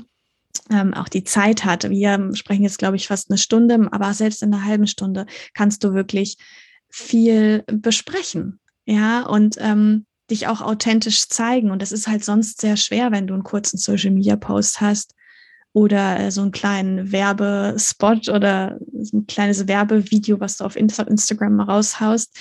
[0.69, 1.89] ähm, auch die Zeit hat.
[1.89, 5.83] Wir sprechen jetzt, glaube ich, fast eine Stunde, aber selbst in einer halben Stunde kannst
[5.83, 6.37] du wirklich
[6.89, 8.59] viel besprechen.
[8.85, 11.71] Ja, und ähm, dich auch authentisch zeigen.
[11.71, 15.13] Und das ist halt sonst sehr schwer, wenn du einen kurzen Social Media Post hast
[15.73, 21.55] oder äh, so einen kleinen Werbespot oder so ein kleines Werbevideo, was du auf Instagram
[21.55, 22.35] mal raushaust.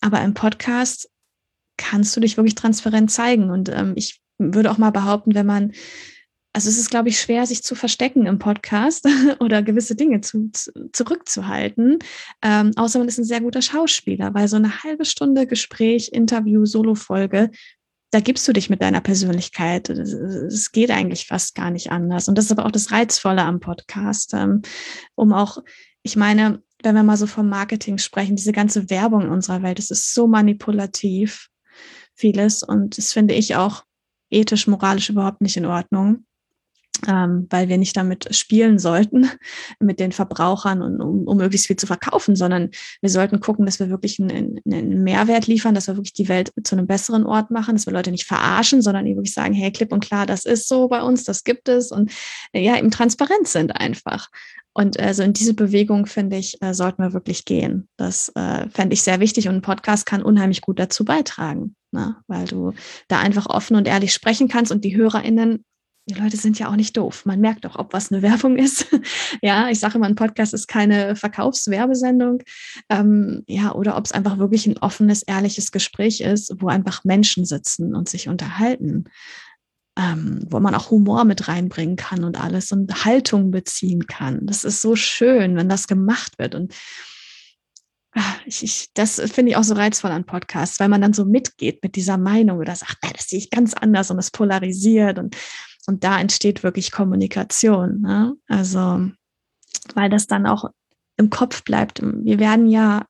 [0.00, 1.08] Aber im Podcast
[1.76, 3.50] kannst du dich wirklich transparent zeigen.
[3.50, 5.72] Und ähm, ich würde auch mal behaupten, wenn man,
[6.56, 9.06] also es ist, glaube ich, schwer, sich zu verstecken im Podcast
[9.40, 11.98] oder gewisse Dinge zu, zu, zurückzuhalten,
[12.40, 16.64] ähm, außer man ist ein sehr guter Schauspieler, weil so eine halbe Stunde Gespräch, Interview,
[16.64, 17.50] Solo-Folge
[18.12, 19.90] da gibst du dich mit deiner Persönlichkeit.
[19.90, 22.28] Es geht eigentlich fast gar nicht anders.
[22.28, 24.62] Und das ist aber auch das Reizvolle am Podcast, ähm,
[25.16, 25.58] um auch,
[26.02, 29.80] ich meine, wenn wir mal so vom Marketing sprechen, diese ganze Werbung in unserer Welt,
[29.80, 31.48] es ist so manipulativ,
[32.14, 32.62] vieles.
[32.62, 33.82] Und das finde ich auch
[34.30, 36.24] ethisch, moralisch überhaupt nicht in Ordnung
[37.06, 39.28] ähm, weil wir nicht damit spielen sollten,
[39.80, 43.80] mit den Verbrauchern und um, um möglichst viel zu verkaufen, sondern wir sollten gucken, dass
[43.80, 47.50] wir wirklich einen, einen, Mehrwert liefern, dass wir wirklich die Welt zu einem besseren Ort
[47.50, 50.68] machen, dass wir Leute nicht verarschen, sondern wirklich sagen, hey, klipp und klar, das ist
[50.68, 52.12] so bei uns, das gibt es und
[52.52, 54.28] äh, ja, eben transparent sind einfach.
[54.76, 57.88] Und also in diese Bewegung, finde ich, äh, sollten wir wirklich gehen.
[57.96, 62.16] Das äh, fände ich sehr wichtig und ein Podcast kann unheimlich gut dazu beitragen, ne?
[62.26, 62.74] weil du
[63.08, 65.64] da einfach offen und ehrlich sprechen kannst und die HörerInnen
[66.08, 67.26] die Leute sind ja auch nicht doof.
[67.26, 68.86] Man merkt doch, ob was eine Werbung ist.
[69.42, 72.42] ja, ich sage immer, ein Podcast ist keine Verkaufswerbesendung.
[72.88, 77.44] Ähm, ja, oder ob es einfach wirklich ein offenes, ehrliches Gespräch ist, wo einfach Menschen
[77.44, 79.04] sitzen und sich unterhalten.
[79.98, 84.46] Ähm, wo man auch Humor mit reinbringen kann und alles und Haltung beziehen kann.
[84.46, 86.54] Das ist so schön, wenn das gemacht wird.
[86.54, 86.74] Und
[88.14, 91.24] ah, ich, ich, das finde ich auch so reizvoll an Podcasts, weil man dann so
[91.24, 95.34] mitgeht mit dieser Meinung oder sagt, das sehe ich ganz anders und es polarisiert und
[95.86, 98.00] und da entsteht wirklich Kommunikation.
[98.00, 98.34] Ne?
[98.48, 99.08] Also,
[99.94, 100.70] weil das dann auch
[101.16, 102.00] im Kopf bleibt.
[102.02, 103.06] Wir werden ja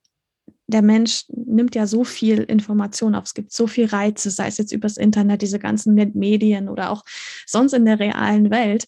[0.69, 3.25] der Mensch nimmt ja so viel Information auf.
[3.25, 7.05] Es gibt so viel Reize, sei es jetzt übers Internet, diese ganzen Medien oder auch
[7.47, 8.87] sonst in der realen Welt.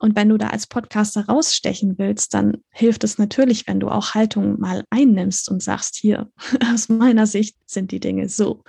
[0.00, 4.14] Und wenn du da als Podcaster rausstechen willst, dann hilft es natürlich, wenn du auch
[4.14, 6.30] Haltung mal einnimmst und sagst, hier,
[6.72, 8.62] aus meiner Sicht sind die Dinge so,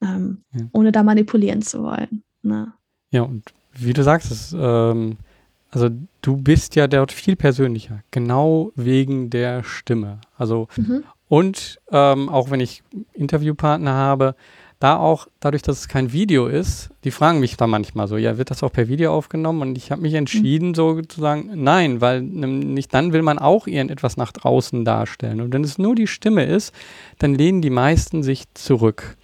[0.00, 0.66] ähm, ja.
[0.72, 2.22] ohne da manipulieren zu wollen.
[2.42, 2.72] Ne?
[3.10, 5.16] Ja, und wie du sagst, es, ähm,
[5.70, 5.88] also
[6.20, 10.20] du bist ja dort viel persönlicher, genau wegen der Stimme.
[10.36, 11.04] Also mhm.
[11.28, 12.82] und ähm, auch wenn ich
[13.14, 14.34] Interviewpartner habe,
[14.82, 18.36] da auch, dadurch, dass es kein Video ist, die fragen mich da manchmal so, ja,
[18.36, 19.62] wird das auch per Video aufgenommen?
[19.62, 20.74] Und ich habe mich entschieden, mhm.
[20.74, 25.40] so zu sagen, nein, weil nicht dann will man auch irgendetwas nach draußen darstellen.
[25.40, 26.74] Und wenn es nur die Stimme ist,
[27.20, 29.16] dann lehnen die meisten sich zurück.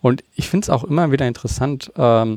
[0.00, 2.36] Und ich finde es auch immer wieder interessant, ähm,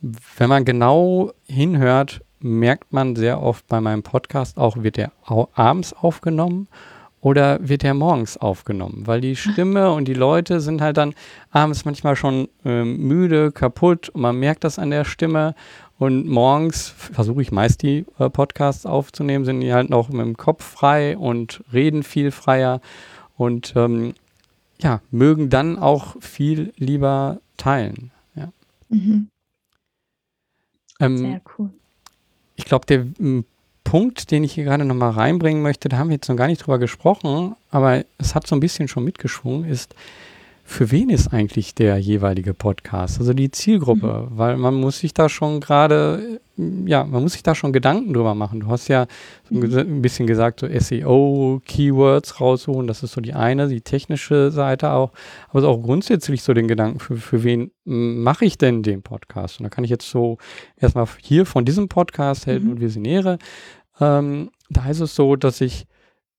[0.00, 5.92] wenn man genau hinhört, merkt man sehr oft bei meinem Podcast auch, wird der abends
[5.92, 6.68] aufgenommen
[7.20, 9.02] oder wird der morgens aufgenommen?
[9.06, 11.14] Weil die Stimme und die Leute sind halt dann
[11.50, 15.54] abends manchmal schon äh, müde, kaputt und man merkt das an der Stimme.
[15.98, 20.36] Und morgens versuche ich meist die äh, Podcasts aufzunehmen, sind die halt noch mit dem
[20.36, 22.80] Kopf frei und reden viel freier
[23.36, 24.14] und ähm,
[24.80, 28.12] ja, mögen dann auch viel lieber teilen.
[28.36, 28.52] Ja.
[28.90, 29.28] Mhm.
[31.00, 31.70] Ähm, Sehr cool.
[32.56, 33.06] Ich glaube, der
[33.84, 36.58] Punkt, den ich hier gerade nochmal reinbringen möchte, da haben wir jetzt noch gar nicht
[36.58, 39.94] drüber gesprochen, aber es hat so ein bisschen schon mitgeschwungen, ist,
[40.68, 43.18] für wen ist eigentlich der jeweilige Podcast?
[43.20, 44.38] Also die Zielgruppe, mhm.
[44.38, 48.34] weil man muss sich da schon gerade, ja, man muss sich da schon Gedanken drüber
[48.34, 48.60] machen.
[48.60, 49.06] Du hast ja
[49.48, 49.78] so mhm.
[49.78, 54.90] ein bisschen gesagt, so SEO, Keywords raussuchen, das ist so die eine, die technische Seite
[54.90, 55.12] auch,
[55.48, 59.60] aber auch grundsätzlich so den Gedanken, für, für wen mache ich denn den Podcast?
[59.60, 60.36] Und da kann ich jetzt so
[60.76, 62.72] erstmal hier von diesem Podcast Helden mhm.
[62.72, 63.38] und Visionäre
[64.00, 65.86] ähm, da ist es so, dass ich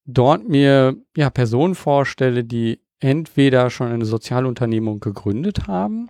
[0.05, 6.09] dort mir ja Personen vorstelle, die entweder schon eine Sozialunternehmung gegründet haben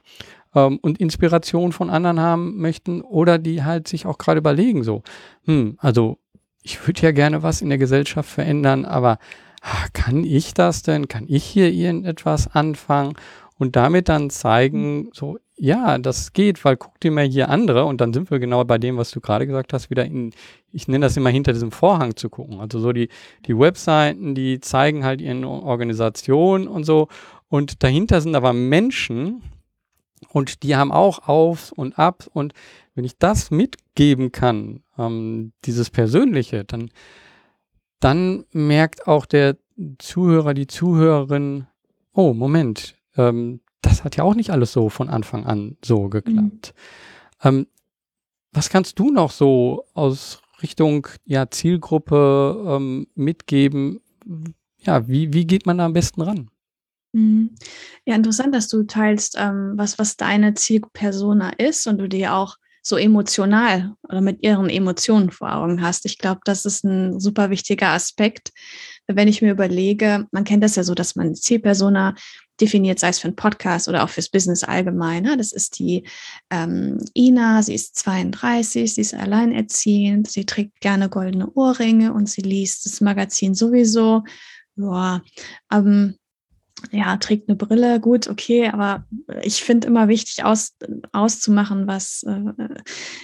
[0.56, 5.04] ähm, und Inspiration von anderen haben möchten oder die halt sich auch gerade überlegen, so,
[5.46, 6.18] hm, also
[6.64, 9.18] ich würde ja gerne was in der Gesellschaft verändern, aber
[9.62, 11.08] ach, kann ich das denn?
[11.08, 13.14] Kann ich hier irgendetwas anfangen?
[13.58, 18.00] Und damit dann zeigen, so, ja, das geht, weil guck dir mal hier andere und
[18.00, 20.32] dann sind wir genau bei dem, was du gerade gesagt hast, wieder in,
[20.72, 22.62] ich nenne das immer hinter diesem Vorhang zu gucken.
[22.62, 23.10] Also so die,
[23.46, 27.10] die Webseiten, die zeigen halt ihren Organisationen und so
[27.50, 29.44] und dahinter sind aber Menschen
[30.30, 32.54] und die haben auch Aufs und Abs und
[32.96, 36.90] wenn ich das mitgeben kann, ähm, dieses Persönliche, dann,
[38.00, 39.58] dann merkt auch der
[39.98, 41.68] Zuhörer, die Zuhörerin,
[42.14, 46.74] oh, Moment, ähm, das hat ja auch nicht alles so von Anfang an so geklappt.
[47.44, 47.48] Mhm.
[47.48, 47.68] Ähm,
[48.52, 54.02] was kannst du noch so aus Richtung ja, Zielgruppe ähm, mitgeben?
[54.80, 56.50] Ja, wie, wie geht man da am besten ran?
[57.14, 57.56] Mhm.
[58.06, 62.56] Ja, interessant, dass du teilst, ähm, was, was deine Zielpersona ist und du dir auch
[62.82, 66.06] so emotional oder mit ihren Emotionen vor Augen hast.
[66.06, 68.52] Ich glaube, das ist ein super wichtiger Aspekt.
[69.08, 72.16] Wenn ich mir überlege, man kennt das ja so, dass man Zielpersona
[72.62, 75.24] definiert, sei es für einen Podcast oder auch fürs Business allgemein.
[75.24, 75.38] Ne?
[75.38, 76.04] Das ist die
[76.50, 82.42] ähm, Ina, sie ist 32, sie ist alleinerziehend, sie trägt gerne goldene Ohrringe und sie
[82.42, 84.24] liest das Magazin sowieso.
[84.76, 85.22] Ja,
[85.72, 86.16] ähm,
[86.92, 89.06] ja, trägt eine Brille, gut, okay, aber
[89.42, 90.76] ich finde immer wichtig aus,
[91.12, 92.54] auszumachen, was, äh,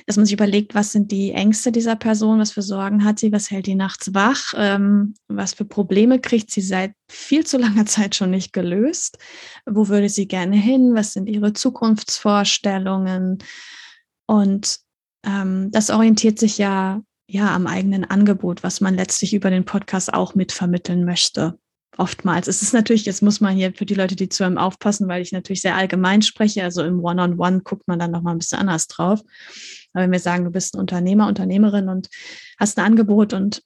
[0.05, 3.31] dass man sich überlegt, was sind die Ängste dieser Person, was für Sorgen hat sie,
[3.31, 7.85] was hält die nachts wach, ähm, was für Probleme kriegt sie seit viel zu langer
[7.87, 9.17] Zeit schon nicht gelöst,
[9.65, 13.39] wo würde sie gerne hin, was sind ihre Zukunftsvorstellungen
[14.27, 14.79] und
[15.25, 20.13] ähm, das orientiert sich ja ja am eigenen Angebot, was man letztlich über den Podcast
[20.13, 21.57] auch mitvermitteln möchte
[21.97, 22.47] oftmals.
[22.47, 25.21] Es ist natürlich, jetzt muss man hier für die Leute, die zu einem aufpassen, weil
[25.21, 26.63] ich natürlich sehr allgemein spreche.
[26.63, 29.21] Also im One-on-One -on -One guckt man dann nochmal ein bisschen anders drauf.
[29.93, 32.09] Aber wenn wir sagen, du bist ein Unternehmer, Unternehmerin und
[32.59, 33.63] hast ein Angebot und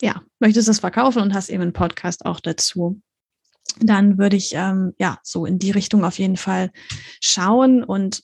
[0.00, 3.00] ja, möchtest es verkaufen und hast eben einen Podcast auch dazu,
[3.80, 6.70] dann würde ich ähm, ja so in die Richtung auf jeden Fall
[7.20, 8.22] schauen und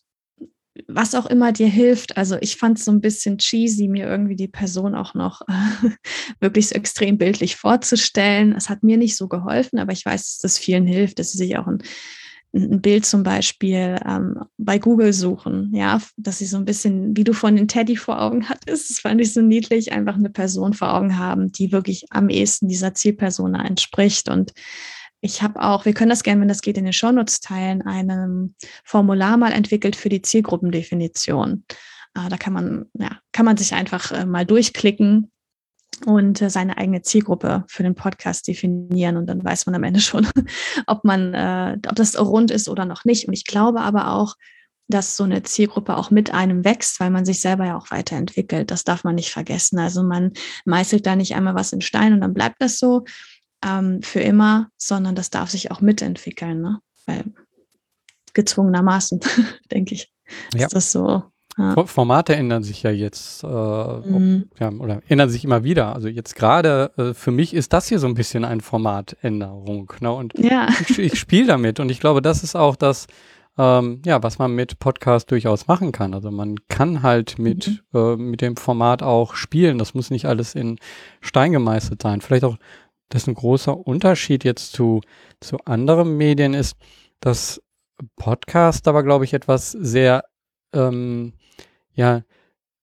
[0.89, 2.17] was auch immer dir hilft.
[2.17, 5.91] Also ich fand es so ein bisschen cheesy, mir irgendwie die Person auch noch äh,
[6.41, 8.55] wirklich so extrem bildlich vorzustellen.
[8.57, 11.39] Es hat mir nicht so geholfen, aber ich weiß, dass das vielen hilft, dass sie
[11.39, 11.83] sich auch ein,
[12.55, 17.25] ein Bild zum Beispiel ähm, bei Google suchen, ja, dass sie so ein bisschen, wie
[17.25, 20.75] du von den Teddy vor Augen hattest, das fand ich so niedlich, einfach eine Person
[20.75, 24.53] vor Augen haben, die wirklich am ehesten dieser Zielpersona entspricht und
[25.23, 28.55] ich habe auch, wir können das gerne, wenn das geht, in den Shownotes teilen, ein
[28.85, 31.65] Formular mal entwickelt für die Zielgruppendefinition.
[32.15, 35.31] Äh, da kann man, ja, kann man sich einfach äh, mal durchklicken
[36.07, 40.01] und äh, seine eigene Zielgruppe für den Podcast definieren und dann weiß man am Ende
[40.03, 40.27] schon,
[40.89, 43.29] ob man, äh, ob das rund ist oder noch nicht.
[43.29, 44.35] Und ich glaube aber auch,
[44.89, 48.71] dass so eine Zielgruppe auch mit einem wächst, weil man sich selber ja auch weiterentwickelt.
[48.73, 49.79] Das darf man nicht vergessen.
[49.79, 50.33] Also man
[50.65, 53.05] meißelt da nicht einmal was in Stein und dann bleibt das so
[53.65, 56.61] ähm, für immer, sondern das darf sich auch mitentwickeln.
[56.61, 56.81] Ne?
[57.07, 57.25] Weil
[58.35, 59.21] gezwungenermaßen,
[59.73, 60.13] denke ich,
[60.55, 60.67] ja.
[60.67, 61.25] ist das so.
[61.59, 61.85] Ja.
[61.85, 64.47] Formate ändern sich ja jetzt äh, mhm.
[64.51, 65.95] ob, ja, oder ändern sich immer wieder.
[65.95, 69.93] Also jetzt gerade äh, für mich ist das hier so ein bisschen eine Formatänderung.
[70.01, 70.11] Ne?
[70.11, 70.69] Und ja.
[70.89, 73.07] ich, ich spiele damit und ich glaube, das ist auch das,
[73.59, 76.15] ähm, ja, was man mit Podcast durchaus machen kann.
[76.15, 77.99] Also man kann halt mit, mhm.
[77.99, 79.77] äh, mit dem Format auch spielen.
[79.77, 80.79] Das muss nicht alles in
[81.21, 82.23] Stein gemeißelt sein.
[82.23, 82.57] Vielleicht auch,
[83.13, 85.01] dass ein großer Unterschied jetzt zu,
[85.41, 86.77] zu anderen Medien ist,
[87.21, 87.63] dass
[88.17, 90.25] Podcast aber, glaube ich, etwas sehr
[90.73, 91.35] ähm,
[91.95, 92.23] ja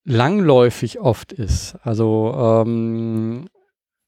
[0.06, 1.76] langläufig oft ist.
[1.84, 3.50] Also ähm,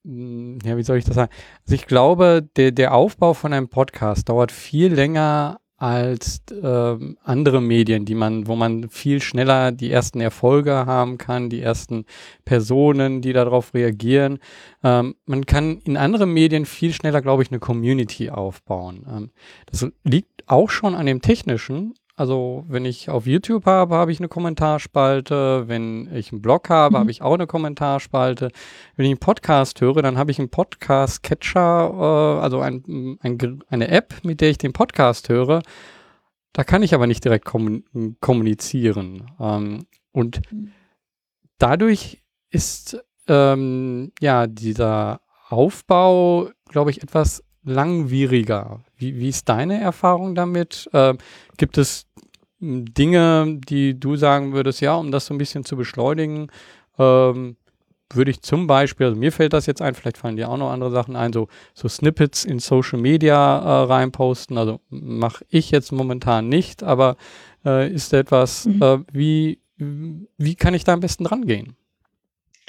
[0.04, 1.32] ja, wie soll ich das sagen?
[1.66, 7.60] Also ich glaube, der, der Aufbau von einem Podcast dauert viel länger als ähm, andere
[7.60, 12.06] Medien, die man, wo man viel schneller die ersten Erfolge haben kann, die ersten
[12.46, 14.38] Personen, die darauf reagieren.
[14.84, 19.08] Ähm, man kann in anderen Medien viel schneller, glaube ich, eine Community aufbauen.
[19.10, 19.30] Ähm,
[19.72, 24.20] das liegt auch schon an dem Technischen, also wenn ich auf YouTube habe, habe ich
[24.20, 25.68] eine Kommentarspalte.
[25.68, 27.00] Wenn ich einen Blog habe, mhm.
[27.00, 28.52] habe ich auch eine Kommentarspalte.
[28.96, 33.88] Wenn ich einen Podcast höre, dann habe ich einen Podcast-Catcher, äh, also ein, ein, eine
[33.88, 35.62] App, mit der ich den Podcast höre.
[36.54, 39.32] Da kann ich aber nicht direkt kommunizieren.
[39.40, 40.42] Ähm, und
[41.58, 48.84] dadurch ist ähm, ja dieser Aufbau, glaube ich, etwas langwieriger.
[49.02, 50.90] Wie, wie ist deine Erfahrung damit?
[50.94, 51.16] Äh,
[51.58, 52.06] gibt es
[52.60, 56.52] Dinge, die du sagen würdest, ja, um das so ein bisschen zu beschleunigen,
[57.00, 57.58] ähm,
[58.14, 60.70] würde ich zum Beispiel, also mir fällt das jetzt ein, vielleicht fallen dir auch noch
[60.70, 64.58] andere Sachen ein, so, so Snippets in Social Media äh, reinposten.
[64.58, 67.16] Also mache ich jetzt momentan nicht, aber
[67.66, 68.82] äh, ist etwas, mhm.
[68.82, 71.76] äh, wie, wie kann ich da am besten dran gehen?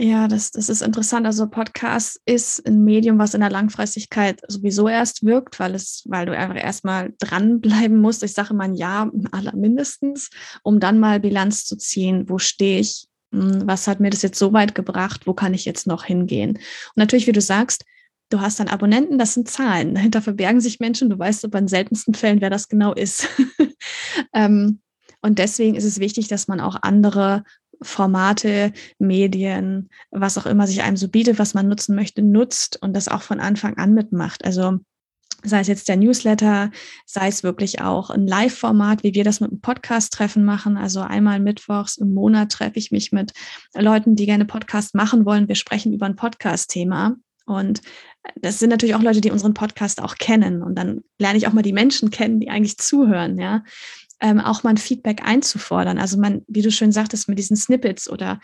[0.00, 1.26] Ja, das, das ist interessant.
[1.26, 6.26] Also Podcast ist ein Medium, was in der Langfristigkeit sowieso erst wirkt, weil es, weil
[6.26, 8.22] du einfach erstmal dranbleiben musst.
[8.22, 10.30] Ich sage mal ein Jahr aller mindestens,
[10.62, 12.28] um dann mal Bilanz zu ziehen.
[12.28, 13.06] Wo stehe ich?
[13.32, 15.26] Hm, was hat mir das jetzt so weit gebracht?
[15.26, 16.52] Wo kann ich jetzt noch hingehen?
[16.52, 17.84] Und natürlich, wie du sagst,
[18.30, 19.94] du hast dann Abonnenten, das sind Zahlen.
[19.94, 21.10] Dahinter verbergen sich Menschen.
[21.10, 23.28] Du weißt aber in seltensten Fällen, wer das genau ist.
[24.32, 24.80] ähm,
[25.20, 27.44] und deswegen ist es wichtig, dass man auch andere
[27.82, 32.94] Formate, Medien, was auch immer sich einem so bietet, was man nutzen möchte, nutzt und
[32.94, 34.44] das auch von Anfang an mitmacht.
[34.44, 34.78] Also
[35.44, 36.70] sei es jetzt der Newsletter,
[37.04, 40.76] sei es wirklich auch ein Live-Format, wie wir das mit einem Podcast-Treffen machen.
[40.76, 43.32] Also einmal mittwochs im Monat treffe ich mich mit
[43.74, 45.48] Leuten, die gerne Podcast machen wollen.
[45.48, 47.16] Wir sprechen über ein Podcast-Thema.
[47.44, 47.80] Und
[48.36, 50.62] das sind natürlich auch Leute, die unseren Podcast auch kennen.
[50.62, 53.64] Und dann lerne ich auch mal die Menschen kennen, die eigentlich zuhören, ja
[54.22, 55.98] ähm, auch mal ein Feedback einzufordern.
[55.98, 58.40] Also man, wie du schön sagtest, mit diesen Snippets oder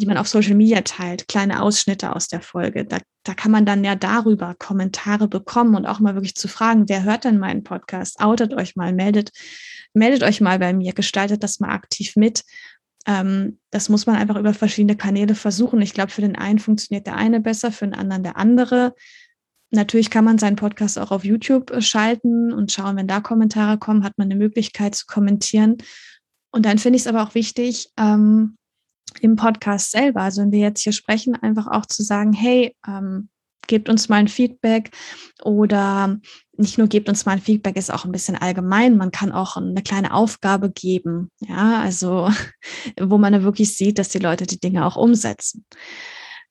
[0.00, 2.84] die man auf Social Media teilt, kleine Ausschnitte aus der Folge.
[2.84, 6.88] Da, da kann man dann ja darüber Kommentare bekommen und auch mal wirklich zu fragen,
[6.88, 8.20] wer hört denn meinen Podcast?
[8.20, 9.30] Outet euch mal, meldet,
[9.92, 12.44] meldet euch mal bei mir, gestaltet das mal aktiv mit.
[13.06, 15.80] Ähm, das muss man einfach über verschiedene Kanäle versuchen.
[15.82, 18.94] Ich glaube, für den einen funktioniert der eine besser, für den anderen der andere.
[19.70, 23.78] Natürlich kann man seinen Podcast auch auf YouTube äh, schalten und schauen, wenn da Kommentare
[23.78, 25.78] kommen, hat man eine Möglichkeit zu kommentieren.
[26.50, 28.56] Und dann finde ich es aber auch wichtig, ähm,
[29.20, 33.28] im Podcast selber, also wenn wir jetzt hier sprechen, einfach auch zu sagen, hey, ähm,
[33.66, 34.90] gebt uns mal ein Feedback
[35.42, 36.18] oder
[36.56, 38.96] nicht nur gebt uns mal ein Feedback, ist auch ein bisschen allgemein.
[38.96, 42.30] Man kann auch eine kleine Aufgabe geben, ja, also
[43.00, 45.64] wo man wirklich sieht, dass die Leute die Dinge auch umsetzen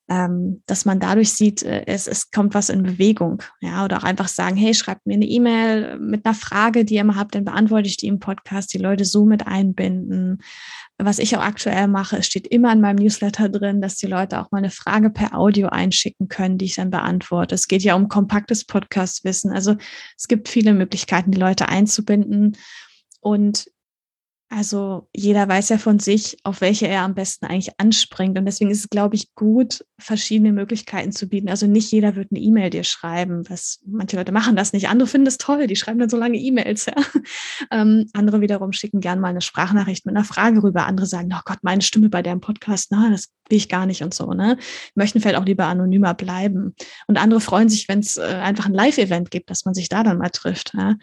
[0.10, 3.44] ähm, dass man dadurch sieht, äh, es, es kommt was in Bewegung.
[3.62, 7.02] Ja, oder auch einfach sagen, hey, schreibt mir eine E-Mail mit einer Frage, die ihr
[7.02, 10.42] immer habt, dann beantworte ich die im Podcast, die Leute so mit einbinden.
[10.98, 14.42] Was ich auch aktuell mache, es steht immer in meinem Newsletter drin, dass die Leute
[14.42, 17.54] auch mal eine Frage per Audio einschicken können, die ich dann beantworte.
[17.54, 19.52] Es geht ja um kompaktes Podcast-Wissen.
[19.52, 19.76] Also
[20.18, 22.58] es gibt viele Möglichkeiten, die Leute einzubinden.
[23.22, 23.70] Und
[24.52, 28.36] also jeder weiß ja von sich, auf welche er am besten eigentlich anspringt.
[28.36, 31.50] Und deswegen ist es, glaube ich, gut, verschiedene Möglichkeiten zu bieten.
[31.50, 33.48] Also nicht jeder wird eine E-Mail dir schreiben.
[33.48, 34.90] Was, manche Leute machen das nicht.
[34.90, 36.88] Andere finden es toll, die schreiben dann so lange E-Mails.
[36.88, 36.96] Ja.
[37.72, 40.86] Ähm, andere wiederum schicken gern mal eine Sprachnachricht mit einer Frage rüber.
[40.86, 44.02] Andere sagen, oh Gott, meine Stimme bei deinem Podcast, na, das will ich gar nicht
[44.02, 44.32] und so.
[44.32, 44.58] Ne?
[44.96, 46.74] Möchten vielleicht auch lieber anonymer bleiben.
[47.08, 50.04] Und andere freuen sich, wenn es äh, einfach ein Live-Event gibt, dass man sich da
[50.04, 50.74] dann mal trifft.
[50.74, 50.96] Ja.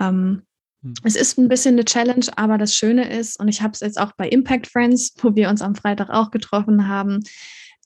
[0.00, 0.42] Ähm, hm.
[1.04, 4.00] Es ist ein bisschen eine Challenge, aber das Schöne ist, und ich habe es jetzt
[4.00, 7.20] auch bei Impact Friends, wo wir uns am Freitag auch getroffen haben,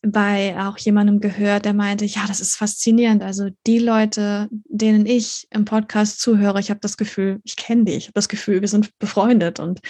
[0.07, 3.22] bei auch jemandem gehört, der meinte, ja, das ist faszinierend.
[3.22, 7.92] Also die Leute, denen ich im Podcast zuhöre, ich habe das Gefühl, ich kenne die,
[7.92, 9.61] ich habe das Gefühl, wir sind befreundet.
[9.61, 9.80] Und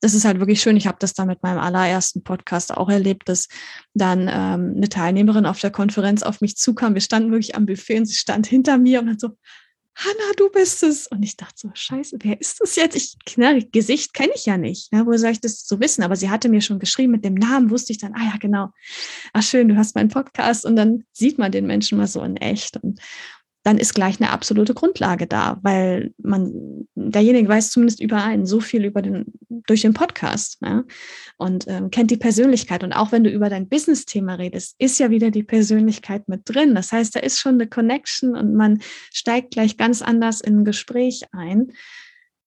[0.00, 0.76] das ist halt wirklich schön.
[0.76, 3.48] Ich habe das dann mit meinem allerersten Podcast auch erlebt, dass
[3.94, 6.94] dann ähm, eine Teilnehmerin auf der Konferenz auf mich zukam.
[6.94, 9.30] Wir standen wirklich am Buffet und sie stand hinter mir und dann so,
[9.94, 11.06] Hanna, du bist es.
[11.06, 12.96] Und ich dachte so, scheiße, wer ist das jetzt?
[12.96, 14.92] Ich, na, Gesicht kenne ich ja nicht.
[14.92, 15.04] Ne?
[15.06, 16.02] Wo soll ich das so wissen?
[16.02, 18.70] Aber sie hatte mir schon geschrieben, mit dem Namen wusste ich dann, ah ja, genau.
[19.32, 20.64] Ach schön, du hast meinen Podcast.
[20.64, 22.76] Und dann sieht man den Menschen mal so in echt.
[22.78, 23.00] Und
[23.62, 28.60] dann ist gleich eine absolute Grundlage da, weil man, derjenige weiß zumindest über einen so
[28.60, 30.82] viel über den, durch den Podcast ja,
[31.38, 32.82] und ähm, kennt die Persönlichkeit.
[32.82, 36.74] Und auch wenn du über dein Business-Thema redest, ist ja wieder die Persönlichkeit mit drin.
[36.74, 38.80] Das heißt, da ist schon eine Connection und man
[39.12, 41.72] steigt gleich ganz anders in ein Gespräch ein,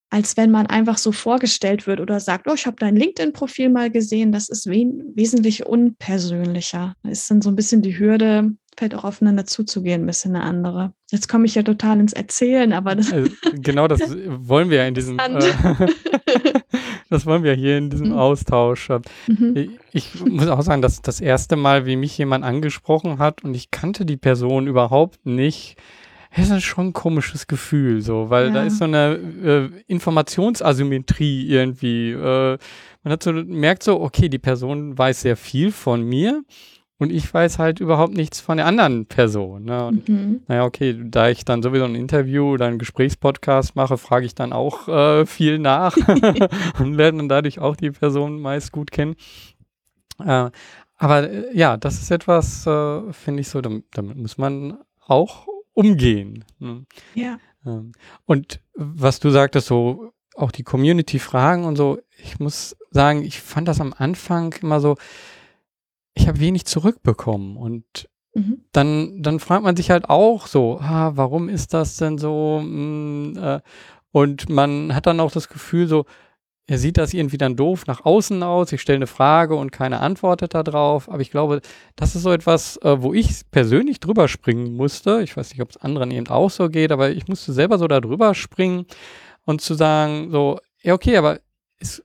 [0.10, 3.90] als wenn man einfach so vorgestellt wird oder sagt, oh, ich habe dein LinkedIn-Profil mal
[3.90, 4.34] gesehen.
[4.34, 4.86] Das ist we
[5.16, 6.96] wesentlich unpersönlicher.
[7.04, 10.44] Da ist dann so ein bisschen die Hürde, fällt auch aufeinander zuzugehen, ein bisschen eine
[10.44, 10.94] andere.
[11.12, 14.88] Jetzt komme ich ja total ins Erzählen, aber das also, genau das wollen wir ja
[14.88, 15.40] in diesem äh,
[17.10, 18.18] das wollen wir hier in diesem mhm.
[18.18, 18.90] Austausch.
[19.28, 19.78] Mhm.
[19.92, 23.72] Ich muss auch sagen, dass das erste Mal, wie mich jemand angesprochen hat und ich
[23.72, 25.78] kannte die Person überhaupt nicht,
[26.36, 28.54] das ist schon ein komisches Gefühl, so, weil ja.
[28.54, 32.12] da ist so eine äh, Informationsasymmetrie irgendwie.
[32.12, 32.58] Äh,
[33.04, 36.44] man hat so merkt so, okay, die Person weiß sehr viel von mir
[36.98, 39.66] und ich weiß halt überhaupt nichts von der anderen Person.
[39.66, 39.88] Ne?
[39.88, 40.42] Und, mhm.
[40.48, 44.54] Naja, okay, da ich dann sowieso ein Interview oder einen Gesprächspodcast mache, frage ich dann
[44.54, 45.96] auch äh, viel nach
[46.80, 49.16] und lerne dann dadurch auch die Person meist gut kennen.
[50.24, 50.50] Äh,
[50.98, 55.48] aber äh, ja, das ist etwas, äh, finde ich so, damit, damit, muss man auch
[55.74, 56.46] umgehen.
[56.60, 56.86] Ne?
[57.14, 57.40] Ja.
[57.66, 57.92] Ähm,
[58.26, 63.68] und was du sagtest, so auch die Community-Fragen und so, ich muss sagen, ich fand
[63.68, 64.96] das am Anfang immer so,
[66.16, 68.62] ich habe wenig zurückbekommen und mhm.
[68.72, 72.60] dann, dann fragt man sich halt auch so, ah, warum ist das denn so?
[72.62, 73.60] Hm, äh,
[74.12, 76.06] und man hat dann auch das Gefühl so,
[76.68, 78.72] er sieht das irgendwie dann doof nach außen aus.
[78.72, 81.10] Ich stelle eine Frage und keiner antwortet darauf.
[81.10, 81.62] Aber ich glaube,
[81.96, 85.22] das ist so etwas, äh, wo ich persönlich drüber springen musste.
[85.22, 87.88] Ich weiß nicht, ob es anderen eben auch so geht, aber ich musste selber so
[87.88, 88.86] da drüber springen
[89.46, 91.40] und zu sagen, so, ja, okay, aber
[91.80, 92.04] es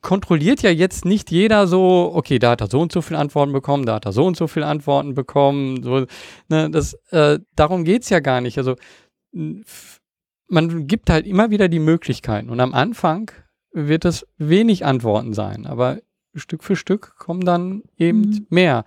[0.00, 3.52] kontrolliert ja jetzt nicht jeder so, okay, da hat er so und so viele Antworten
[3.52, 5.82] bekommen, da hat er so und so viele Antworten bekommen.
[5.82, 6.06] So,
[6.48, 8.58] ne, das, äh, darum geht's ja gar nicht.
[8.58, 8.76] Also
[10.48, 12.50] man gibt halt immer wieder die Möglichkeiten.
[12.50, 13.30] Und am Anfang
[13.72, 15.98] wird es wenig Antworten sein, aber
[16.34, 18.46] Stück für Stück kommen dann eben mhm.
[18.50, 18.84] mehr.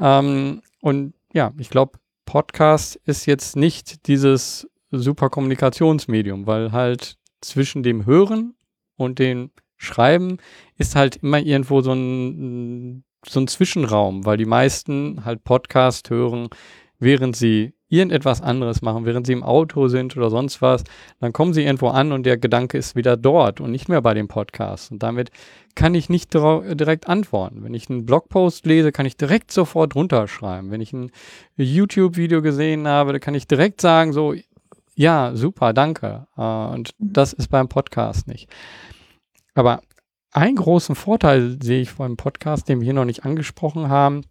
[0.00, 7.82] Ähm, und ja, ich glaube, Podcast ist jetzt nicht dieses super Kommunikationsmedium, weil halt zwischen
[7.82, 8.54] dem Hören
[8.96, 10.38] und dem Schreiben
[10.76, 16.48] ist halt immer irgendwo so ein, so ein Zwischenraum, weil die meisten halt Podcast hören,
[16.98, 20.82] während sie irgendetwas anderes machen, während sie im Auto sind oder sonst was,
[21.20, 24.14] dann kommen sie irgendwo an und der Gedanke ist wieder dort und nicht mehr bei
[24.14, 24.90] dem Podcast.
[24.90, 25.30] Und damit
[25.74, 27.62] kann ich nicht direkt antworten.
[27.62, 30.70] Wenn ich einen Blogpost lese, kann ich direkt sofort runterschreiben.
[30.70, 31.10] Wenn ich ein
[31.56, 34.34] YouTube-Video gesehen habe, dann kann ich direkt sagen, so,
[34.96, 36.26] ja, super, danke.
[36.36, 37.12] Äh, und mhm.
[37.12, 38.48] das ist beim Podcast nicht.
[39.54, 39.80] Aber
[40.32, 44.22] einen großen Vorteil sehe ich vor dem Podcast, den wir hier noch nicht angesprochen haben,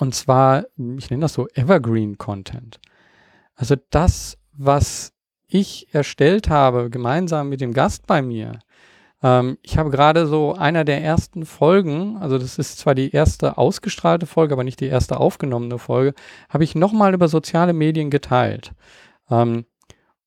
[0.00, 0.64] und zwar,
[0.96, 2.80] ich nenne das so Evergreen Content.
[3.54, 5.12] Also das, was
[5.46, 8.60] ich erstellt habe, gemeinsam mit dem Gast bei mir.
[9.22, 13.58] Ähm, ich habe gerade so einer der ersten Folgen, also das ist zwar die erste
[13.58, 16.14] ausgestrahlte Folge, aber nicht die erste aufgenommene Folge,
[16.48, 18.72] habe ich nochmal über soziale Medien geteilt.
[19.30, 19.66] Ähm,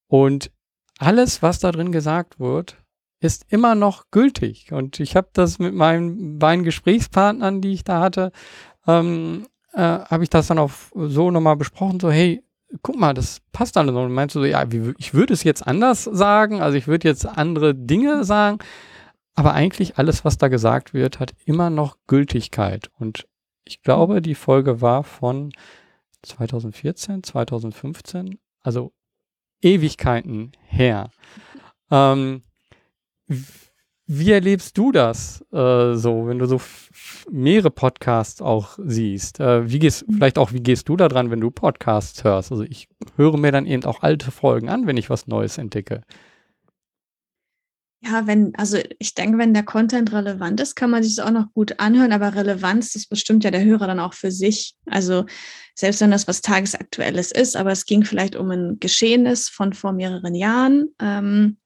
[0.07, 0.51] und
[0.99, 2.82] alles, was da drin gesagt wird,
[3.23, 4.71] ist immer noch gültig.
[4.71, 8.31] Und ich habe das mit meinen beiden Gesprächspartnern, die ich da hatte,
[8.87, 12.43] ähm, äh, habe ich das dann auch so nochmal besprochen, so, hey,
[12.81, 13.89] guck mal, das passt dann.
[13.89, 17.07] Und meinst du so, ja, wie, ich würde es jetzt anders sagen, also ich würde
[17.07, 18.59] jetzt andere Dinge sagen,
[19.35, 22.91] aber eigentlich alles, was da gesagt wird, hat immer noch Gültigkeit.
[22.99, 23.27] Und
[23.65, 25.51] ich glaube, die Folge war von
[26.23, 28.93] 2014, 2015, also
[29.61, 31.09] Ewigkeiten her.
[31.89, 32.43] Ähm,
[34.05, 36.59] wie erlebst du das äh, so, wenn du so
[37.31, 39.39] mehrere Podcasts auch siehst?
[39.39, 42.51] Äh, wie gehst, vielleicht auch, wie gehst du da dran, wenn du Podcasts hörst?
[42.51, 46.01] Also ich höre mir dann eben auch alte Folgen an, wenn ich was Neues entdecke.
[48.05, 51.31] Ja, wenn, also ich denke, wenn der Content relevant ist, kann man sich das auch
[51.31, 54.75] noch gut anhören, aber Relevanz, das bestimmt ja der Hörer dann auch für sich.
[54.85, 55.25] Also
[55.73, 59.93] selbst wenn das was Tagesaktuelles ist, aber es ging vielleicht um ein Geschehenes von vor
[59.93, 60.89] mehreren Jahren.
[60.99, 61.57] Ähm,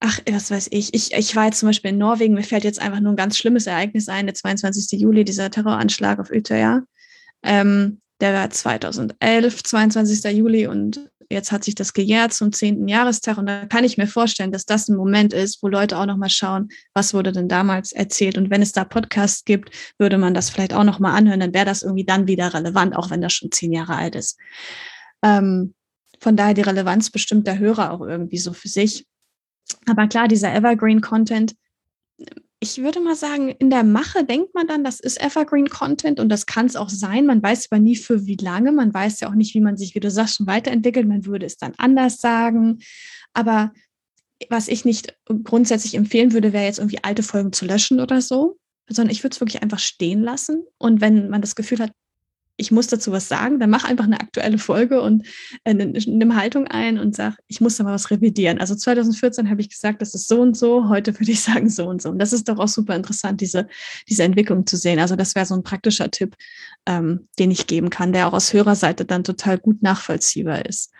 [0.00, 0.94] ach, was weiß ich.
[0.94, 1.12] ich.
[1.12, 3.66] Ich war jetzt zum Beispiel in Norwegen, mir fällt jetzt einfach nur ein ganz schlimmes
[3.66, 5.00] Ereignis ein, der 22.
[5.00, 6.82] Juli, dieser Terroranschlag auf Utøya.
[7.42, 10.24] Ähm, der war 2011, 22.
[10.36, 12.88] Juli und jetzt hat sich das gejährt zum 10.
[12.88, 16.06] Jahrestag und da kann ich mir vorstellen, dass das ein Moment ist, wo Leute auch
[16.06, 20.34] nochmal schauen, was wurde denn damals erzählt und wenn es da Podcasts gibt, würde man
[20.34, 23.34] das vielleicht auch nochmal anhören, dann wäre das irgendwie dann wieder relevant, auch wenn das
[23.34, 24.38] schon zehn Jahre alt ist.
[25.22, 25.74] Ähm,
[26.20, 29.06] von daher die Relevanz bestimmt der Hörer auch irgendwie so für sich.
[29.86, 31.54] Aber klar, dieser Evergreen-Content,
[32.60, 36.28] ich würde mal sagen, in der Mache denkt man dann, das ist Evergreen Content und
[36.28, 37.26] das kann es auch sein.
[37.26, 38.72] Man weiß aber nie für wie lange.
[38.72, 41.06] Man weiß ja auch nicht, wie man sich, wie du sagst, schon weiterentwickelt.
[41.06, 42.80] Man würde es dann anders sagen.
[43.32, 43.72] Aber
[44.48, 48.58] was ich nicht grundsätzlich empfehlen würde, wäre jetzt irgendwie alte Folgen zu löschen oder so,
[48.88, 50.64] sondern ich würde es wirklich einfach stehen lassen.
[50.78, 51.92] Und wenn man das Gefühl hat,
[52.60, 55.26] ich muss dazu was sagen, dann mach einfach eine aktuelle Folge und
[55.62, 58.58] äh, nimm Haltung ein und sag, ich muss da mal was revidieren.
[58.58, 61.86] Also 2014 habe ich gesagt, das ist so und so, heute würde ich sagen so
[61.86, 62.10] und so.
[62.10, 63.68] Und das ist doch auch super interessant, diese,
[64.08, 64.98] diese Entwicklung zu sehen.
[64.98, 66.34] Also das wäre so ein praktischer Tipp,
[66.84, 70.90] ähm, den ich geben kann, der auch aus Hörerseite dann total gut nachvollziehbar ist.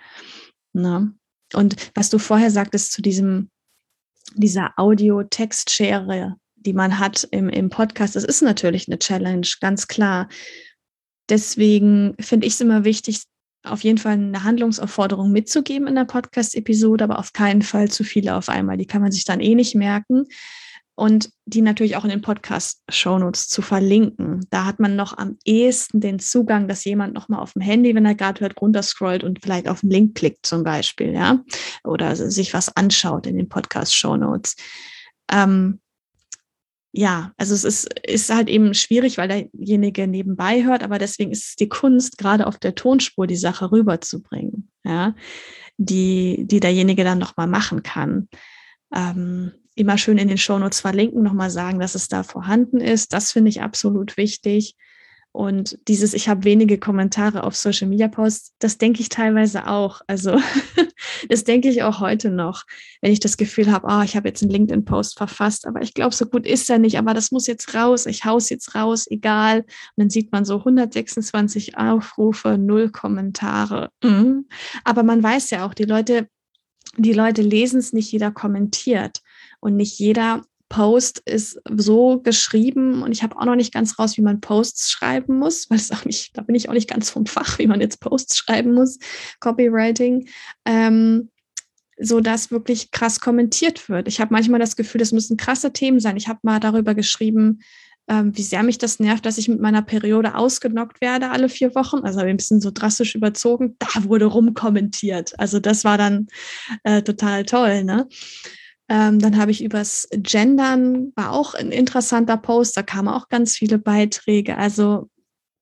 [0.72, 1.12] Na?
[1.54, 3.50] Und was du vorher sagtest zu diesem,
[4.36, 10.28] dieser Audio-Text-Schere, die man hat im, im Podcast, das ist natürlich eine Challenge, ganz klar.
[11.28, 13.22] Deswegen finde ich es immer wichtig,
[13.64, 18.34] auf jeden Fall eine Handlungsaufforderung mitzugeben in der Podcast-Episode, aber auf keinen Fall zu viele
[18.36, 18.76] auf einmal.
[18.76, 20.26] Die kann man sich dann eh nicht merken.
[20.94, 24.44] Und die natürlich auch in den Podcast-Shownotes zu verlinken.
[24.50, 28.04] Da hat man noch am ehesten den Zugang, dass jemand nochmal auf dem Handy, wenn
[28.04, 31.38] er gerade hört, runterscrollt und vielleicht auf den Link klickt zum Beispiel, ja.
[31.84, 34.56] Oder sich was anschaut in den Podcast-Shownotes.
[35.30, 35.78] Ähm,
[36.92, 41.48] ja, also es ist, ist halt eben schwierig, weil derjenige nebenbei hört, aber deswegen ist
[41.48, 45.14] es die Kunst, gerade auf der Tonspur die Sache rüberzubringen, ja,
[45.76, 48.28] die, die derjenige dann nochmal machen kann.
[48.94, 53.12] Ähm, immer schön in den Shownotes verlinken, nochmal sagen, dass es da vorhanden ist.
[53.12, 54.74] Das finde ich absolut wichtig.
[55.32, 60.00] Und dieses, ich habe wenige Kommentare auf Social Media Posts, das denke ich teilweise auch.
[60.06, 60.40] Also
[61.28, 62.64] das denke ich auch heute noch,
[63.02, 66.14] wenn ich das Gefühl habe, oh, ich habe jetzt einen LinkedIn-Post verfasst, aber ich glaube,
[66.14, 69.60] so gut ist er nicht, aber das muss jetzt raus, ich haus jetzt raus, egal.
[69.60, 69.66] Und
[69.96, 73.90] dann sieht man so 126 Aufrufe, null Kommentare.
[74.02, 74.46] Mhm.
[74.84, 76.28] Aber man weiß ja auch, die Leute,
[76.96, 79.20] die Leute lesen es nicht, jeder kommentiert.
[79.60, 84.16] Und nicht jeder Post ist so geschrieben und ich habe auch noch nicht ganz raus,
[84.16, 87.10] wie man Posts schreiben muss, weil es auch nicht, da bin ich auch nicht ganz
[87.10, 88.98] vom Fach, wie man jetzt Posts schreiben muss,
[89.40, 90.28] Copywriting,
[90.66, 91.30] ähm,
[91.98, 94.08] so dass wirklich krass kommentiert wird.
[94.08, 96.16] Ich habe manchmal das Gefühl, das müssen krasse Themen sein.
[96.16, 97.60] Ich habe mal darüber geschrieben,
[98.08, 101.74] ähm, wie sehr mich das nervt, dass ich mit meiner Periode ausgenockt werde alle vier
[101.74, 101.98] Wochen.
[101.98, 103.76] Also ein bisschen so drastisch überzogen.
[103.78, 105.38] Da wurde rumkommentiert.
[105.38, 106.28] Also das war dann
[106.84, 107.84] äh, total toll.
[107.84, 108.08] Ne?
[108.88, 113.54] Ähm, dann habe ich übers Gendern, war auch ein interessanter Post, da kamen auch ganz
[113.54, 114.56] viele Beiträge.
[114.56, 115.10] Also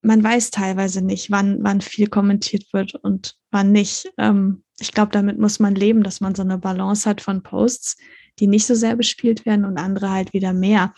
[0.03, 4.13] man weiß teilweise nicht, wann, wann viel kommentiert wird und wann nicht.
[4.19, 7.97] Ähm, ich glaube, damit muss man leben, dass man so eine Balance hat von Posts,
[8.39, 10.95] die nicht so sehr bespielt werden und andere halt wieder mehr.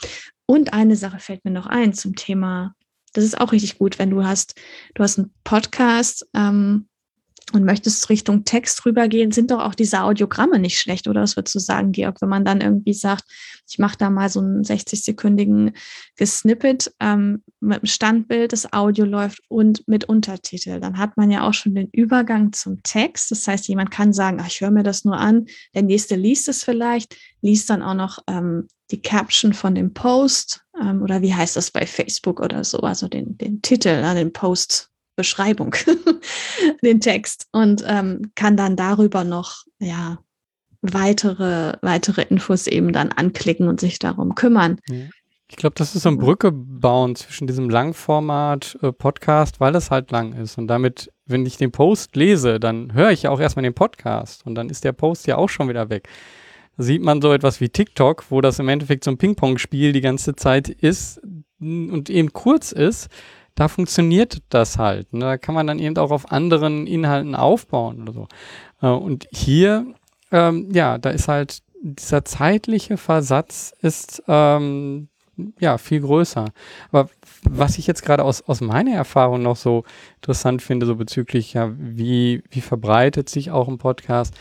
[0.47, 2.75] Und eine Sache fällt mir noch ein zum Thema,
[3.13, 4.55] das ist auch richtig gut, wenn du hast,
[4.95, 6.88] du hast einen Podcast, ähm,
[7.53, 11.23] und möchtest Richtung Text rübergehen, sind doch auch diese Audiogramme nicht schlecht, oder?
[11.23, 13.25] Was würdest du sagen, Georg, wenn man dann irgendwie sagt,
[13.69, 15.75] ich mache da mal so einen 60-sekündigen
[16.17, 21.47] Gesnippet ähm, mit dem Standbild, das Audio läuft und mit Untertitel, dann hat man ja
[21.47, 23.31] auch schon den Übergang zum Text.
[23.31, 26.49] Das heißt, jemand kann sagen, ach, ich höre mir das nur an, der nächste liest
[26.49, 31.35] es vielleicht, liest dann auch noch ähm, die Caption von dem Post ähm, oder wie
[31.35, 34.88] heißt das bei Facebook oder so, also den, den Titel, äh, den Post
[35.19, 35.75] Beschreibung,
[36.83, 40.19] den Text und ähm, kann dann darüber noch ja
[40.81, 44.81] weitere weitere Infos eben dann anklicken und sich darum kümmern.
[45.51, 49.91] Ich glaube, das ist so ein Brücke bauen zwischen diesem Langformat äh, Podcast, weil es
[49.91, 53.41] halt lang ist und damit, wenn ich den Post lese, dann höre ich ja auch
[53.41, 56.09] erstmal den Podcast und dann ist der Post ja auch schon wieder weg.
[56.77, 60.01] Da sieht man so etwas wie TikTok, wo das im Endeffekt so ein Ping-Pong-Spiel die
[60.01, 61.21] ganze Zeit ist
[61.59, 63.09] und eben kurz ist
[63.59, 65.13] da funktioniert das halt.
[65.13, 65.21] Ne?
[65.21, 68.29] Da kann man dann eben auch auf anderen Inhalten aufbauen oder so.
[68.81, 69.85] Äh, und hier,
[70.31, 75.09] ähm, ja, da ist halt dieser zeitliche Versatz ist ähm,
[75.59, 76.47] ja viel größer.
[76.93, 77.11] Aber
[77.43, 79.83] was ich jetzt gerade aus, aus meiner Erfahrung noch so
[80.17, 84.35] interessant finde, so bezüglich, ja, wie, wie verbreitet sich auch ein Podcast,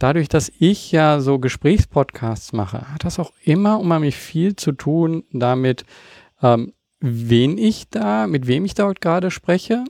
[0.00, 5.22] dadurch, dass ich ja so Gesprächspodcasts mache, hat das auch immer unheimlich viel zu tun
[5.30, 5.84] damit,
[6.42, 9.84] ähm, wen ich da, mit wem ich dort gerade spreche,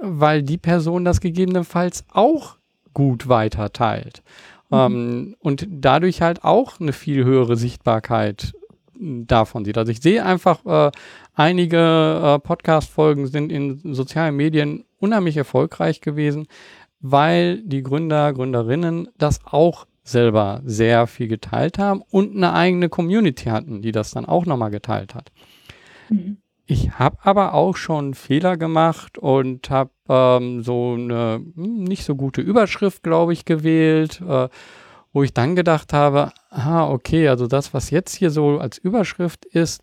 [0.00, 2.56] weil die Person das gegebenenfalls auch
[2.94, 4.22] gut weiter teilt.
[4.70, 4.78] Mhm.
[4.78, 8.52] Ähm, und dadurch halt auch eine viel höhere Sichtbarkeit
[9.00, 9.78] davon sieht.
[9.78, 10.90] Also ich sehe einfach, äh,
[11.34, 11.76] einige
[12.22, 16.46] äh, Podcast-Folgen sind in sozialen Medien unheimlich erfolgreich gewesen,
[17.00, 23.44] weil die Gründer, Gründerinnen das auch selber sehr viel geteilt haben und eine eigene Community
[23.46, 25.32] hatten, die das dann auch nochmal geteilt hat.
[26.10, 26.38] Mhm.
[26.70, 32.14] Ich habe aber auch schon Fehler gemacht und habe ähm, so eine hm, nicht so
[32.14, 34.48] gute Überschrift, glaube ich, gewählt, äh,
[35.12, 39.46] wo ich dann gedacht habe, ah, okay, also das, was jetzt hier so als Überschrift
[39.46, 39.82] ist,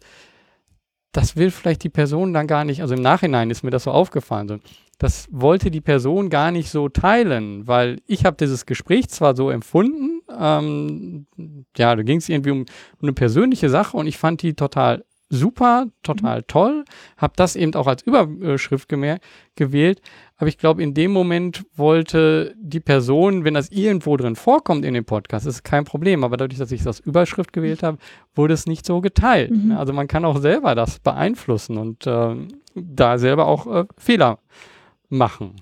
[1.11, 3.91] das will vielleicht die Person dann gar nicht, also im Nachhinein ist mir das so
[3.91, 4.61] aufgefallen.
[4.97, 9.49] Das wollte die Person gar nicht so teilen, weil ich habe dieses Gespräch zwar so
[9.49, 11.27] empfunden, ähm,
[11.75, 12.65] ja, da ging es irgendwie um, um,
[13.01, 16.47] eine persönliche Sache und ich fand die total super, total mhm.
[16.47, 16.85] toll,
[17.17, 20.01] habe das eben auch als Überschrift gewählt,
[20.37, 24.93] aber ich glaube, in dem Moment wollte die Person, wenn das irgendwo drin vorkommt in
[24.93, 26.23] dem Podcast, ist kein Problem.
[26.23, 27.97] Aber dadurch, dass ich das Überschrift gewählt habe,
[28.35, 29.49] wurde es nicht so geteilt.
[29.49, 29.71] Mhm.
[29.71, 32.35] Also man kann auch selber das beeinflussen und äh,
[32.75, 34.37] da selber auch äh, Fehler
[35.09, 35.55] machen.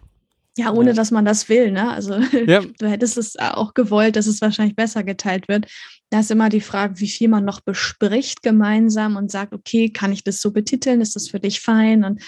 [0.57, 1.91] Ja, ohne dass man das will, ne?
[1.91, 2.13] Also
[2.47, 2.61] ja.
[2.79, 5.65] du hättest es auch gewollt, dass es wahrscheinlich besser geteilt wird.
[6.09, 10.13] Da ist immer die Frage, wie viel man noch bespricht gemeinsam und sagt, okay, kann
[10.13, 11.01] ich das so betiteln?
[11.01, 12.05] Ist das für dich fein?
[12.05, 12.21] Und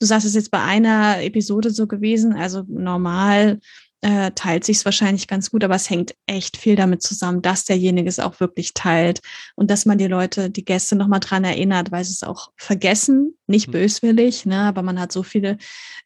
[0.00, 2.32] du sagst, es jetzt bei einer Episode so gewesen.
[2.32, 3.60] Also normal
[4.04, 7.64] äh, teilt sich es wahrscheinlich ganz gut, aber es hängt echt viel damit zusammen, dass
[7.64, 9.20] derjenige es auch wirklich teilt
[9.54, 13.34] und dass man die Leute, die Gäste nochmal dran erinnert, weil sie es auch vergessen,
[13.46, 13.72] nicht mhm.
[13.72, 15.56] böswillig, ne, aber man hat so viele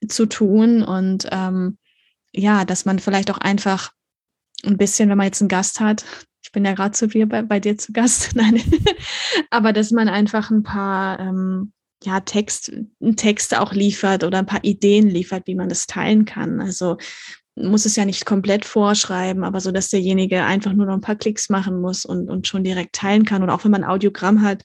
[0.07, 1.77] zu tun und ähm,
[2.33, 3.91] ja, dass man vielleicht auch einfach
[4.65, 6.05] ein bisschen, wenn man jetzt einen Gast hat,
[6.45, 8.63] ich bin ja gerade zu dir bei, bei, dir zu Gast, nein,
[9.51, 11.73] aber dass man einfach ein paar ähm,
[12.05, 12.73] ja, Text,
[13.17, 16.61] Texte auch liefert oder ein paar Ideen liefert, wie man das teilen kann.
[16.61, 16.97] Also
[17.63, 21.17] muss es ja nicht komplett vorschreiben, aber so, dass derjenige einfach nur noch ein paar
[21.17, 23.43] Klicks machen muss und, und schon direkt teilen kann.
[23.43, 24.65] Und auch wenn man ein Audiogramm hat,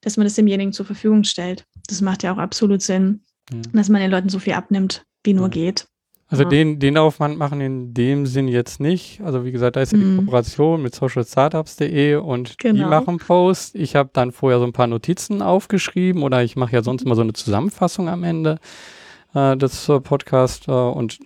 [0.00, 1.64] dass man das demjenigen zur Verfügung stellt.
[1.88, 3.22] Das macht ja auch absolut Sinn,
[3.52, 3.62] mhm.
[3.72, 5.52] dass man den Leuten so viel abnimmt, wie nur mhm.
[5.52, 5.86] geht.
[6.32, 6.48] Also ja.
[6.48, 9.20] den, den Aufwand machen in dem Sinn jetzt nicht.
[9.20, 10.16] Also wie gesagt, da ist ja die mhm.
[10.16, 12.74] Kooperation mit socialstartups.de und genau.
[12.74, 13.74] die machen Post.
[13.74, 17.16] Ich habe dann vorher so ein paar Notizen aufgeschrieben oder ich mache ja sonst immer
[17.16, 18.58] so eine Zusammenfassung am Ende
[19.34, 21.18] äh, des äh, Podcasts äh, und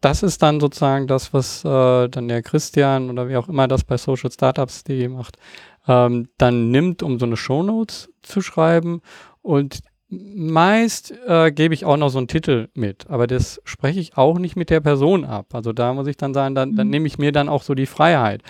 [0.00, 3.84] das ist dann sozusagen das, was äh, dann der Christian oder wie auch immer das
[3.84, 5.38] bei socialstartups.de macht,
[5.86, 9.00] ähm, dann nimmt, um so eine Shownotes zu schreiben
[9.42, 9.80] und
[10.14, 14.38] Meist äh, gebe ich auch noch so einen Titel mit, aber das spreche ich auch
[14.38, 15.54] nicht mit der Person ab.
[15.54, 16.90] Also da muss ich dann sagen, dann, dann mhm.
[16.90, 18.42] nehme ich mir dann auch so die Freiheit.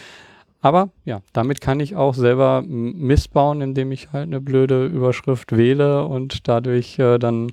[0.61, 6.05] Aber ja, damit kann ich auch selber missbauen, indem ich halt eine blöde Überschrift wähle
[6.05, 7.53] und dadurch äh, dann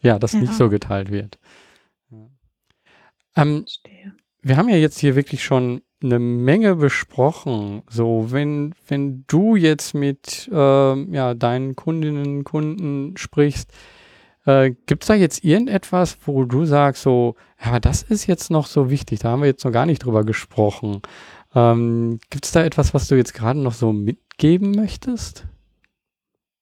[0.00, 0.40] ja das ja.
[0.40, 1.38] nicht so geteilt wird.
[3.36, 3.64] Ähm,
[4.42, 7.82] wir haben ja jetzt hier wirklich schon eine Menge besprochen.
[7.88, 13.72] So, wenn, wenn du jetzt mit äh, ja, deinen Kundinnen und Kunden sprichst,
[14.44, 18.66] äh, gibt es da jetzt irgendetwas, wo du sagst, so, ja, das ist jetzt noch
[18.66, 21.02] so wichtig, da haben wir jetzt noch gar nicht drüber gesprochen.
[21.54, 25.46] Ähm, gibt es da etwas, was du jetzt gerade noch so mitgeben möchtest?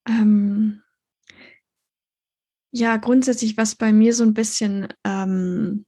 [0.09, 0.82] Ähm,
[2.72, 5.86] ja, grundsätzlich, was bei mir so ein bisschen ähm,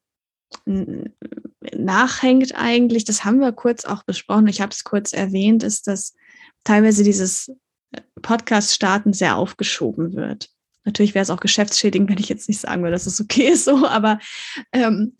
[1.75, 6.15] nachhängt eigentlich, das haben wir kurz auch besprochen, ich habe es kurz erwähnt, ist, dass
[6.65, 7.49] teilweise dieses
[7.93, 10.51] äh, Podcast-Starten sehr aufgeschoben wird.
[10.85, 13.65] Natürlich wäre es auch geschäftsschädigend, wenn ich jetzt nicht sagen würde, dass es okay ist
[13.65, 14.19] so, aber
[14.73, 15.18] ähm,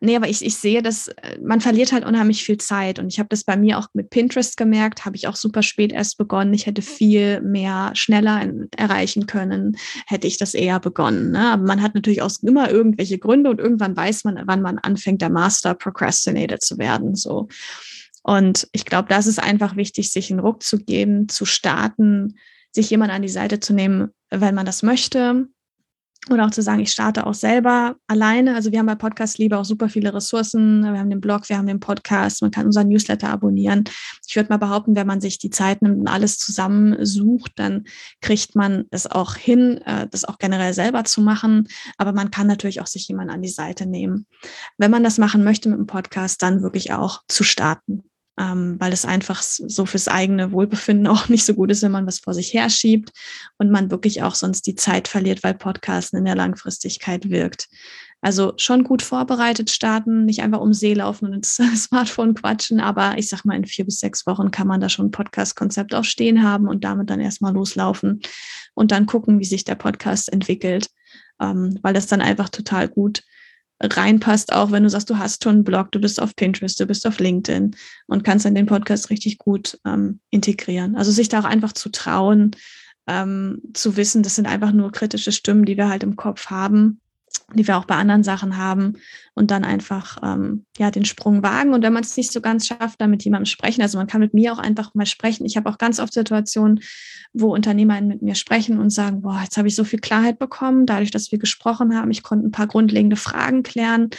[0.00, 3.00] Nee, aber ich, ich sehe, dass äh, man verliert halt unheimlich viel Zeit.
[3.00, 5.92] Und ich habe das bei mir auch mit Pinterest gemerkt, habe ich auch super spät
[5.92, 6.54] erst begonnen.
[6.54, 9.76] Ich hätte viel mehr schneller erreichen können,
[10.06, 11.32] hätte ich das eher begonnen.
[11.32, 11.52] Ne?
[11.52, 15.20] Aber man hat natürlich auch immer irgendwelche Gründe und irgendwann weiß man, wann man anfängt,
[15.20, 17.16] der Master Procrastinator zu werden.
[17.16, 17.48] So.
[18.22, 22.38] Und ich glaube, das ist einfach wichtig, sich einen Ruck zu geben, zu starten,
[22.70, 25.48] sich jemand an die Seite zu nehmen, wenn man das möchte
[26.30, 28.54] oder auch zu sagen, ich starte auch selber alleine.
[28.54, 30.82] Also wir haben bei Podcast Liebe auch super viele Ressourcen.
[30.82, 33.84] Wir haben den Blog, wir haben den Podcast, man kann unseren Newsletter abonnieren.
[34.26, 37.84] Ich würde mal behaupten, wenn man sich die Zeit nimmt und alles zusammensucht, dann
[38.20, 41.68] kriegt man es auch hin, äh, das auch generell selber zu machen.
[41.96, 44.26] Aber man kann natürlich auch sich jemand an die Seite nehmen.
[44.76, 48.07] Wenn man das machen möchte mit dem Podcast, dann wirklich auch zu starten
[48.38, 52.06] ähm, weil es einfach so fürs eigene Wohlbefinden auch nicht so gut ist, wenn man
[52.06, 53.10] was vor sich herschiebt
[53.58, 57.68] und man wirklich auch sonst die Zeit verliert, weil Podcasten in der Langfristigkeit wirkt.
[58.20, 63.16] Also schon gut vorbereitet starten, nicht einfach um See laufen und ins Smartphone quatschen, aber
[63.16, 66.04] ich sag mal, in vier bis sechs Wochen kann man da schon ein Podcast-Konzept auch
[66.04, 68.20] stehen haben und damit dann erstmal loslaufen
[68.74, 70.88] und dann gucken, wie sich der Podcast entwickelt,
[71.40, 73.22] ähm, weil das dann einfach total gut
[73.80, 76.86] reinpasst, auch wenn du sagst, du hast schon einen Blog, du bist auf Pinterest, du
[76.86, 77.76] bist auf LinkedIn
[78.06, 80.96] und kannst dann den Podcast richtig gut ähm, integrieren.
[80.96, 82.52] Also sich da auch einfach zu trauen,
[83.06, 87.00] ähm, zu wissen, das sind einfach nur kritische Stimmen, die wir halt im Kopf haben
[87.54, 88.94] die wir auch bei anderen Sachen haben
[89.34, 92.66] und dann einfach ähm, ja den Sprung wagen und wenn man es nicht so ganz
[92.66, 93.82] schafft, dann mit jemandem sprechen.
[93.82, 95.44] Also man kann mit mir auch einfach mal sprechen.
[95.46, 96.80] Ich habe auch ganz oft Situationen,
[97.32, 100.86] wo Unternehmer mit mir sprechen und sagen, boah, jetzt habe ich so viel Klarheit bekommen,
[100.86, 102.10] dadurch, dass wir gesprochen haben.
[102.10, 104.10] Ich konnte ein paar grundlegende Fragen klären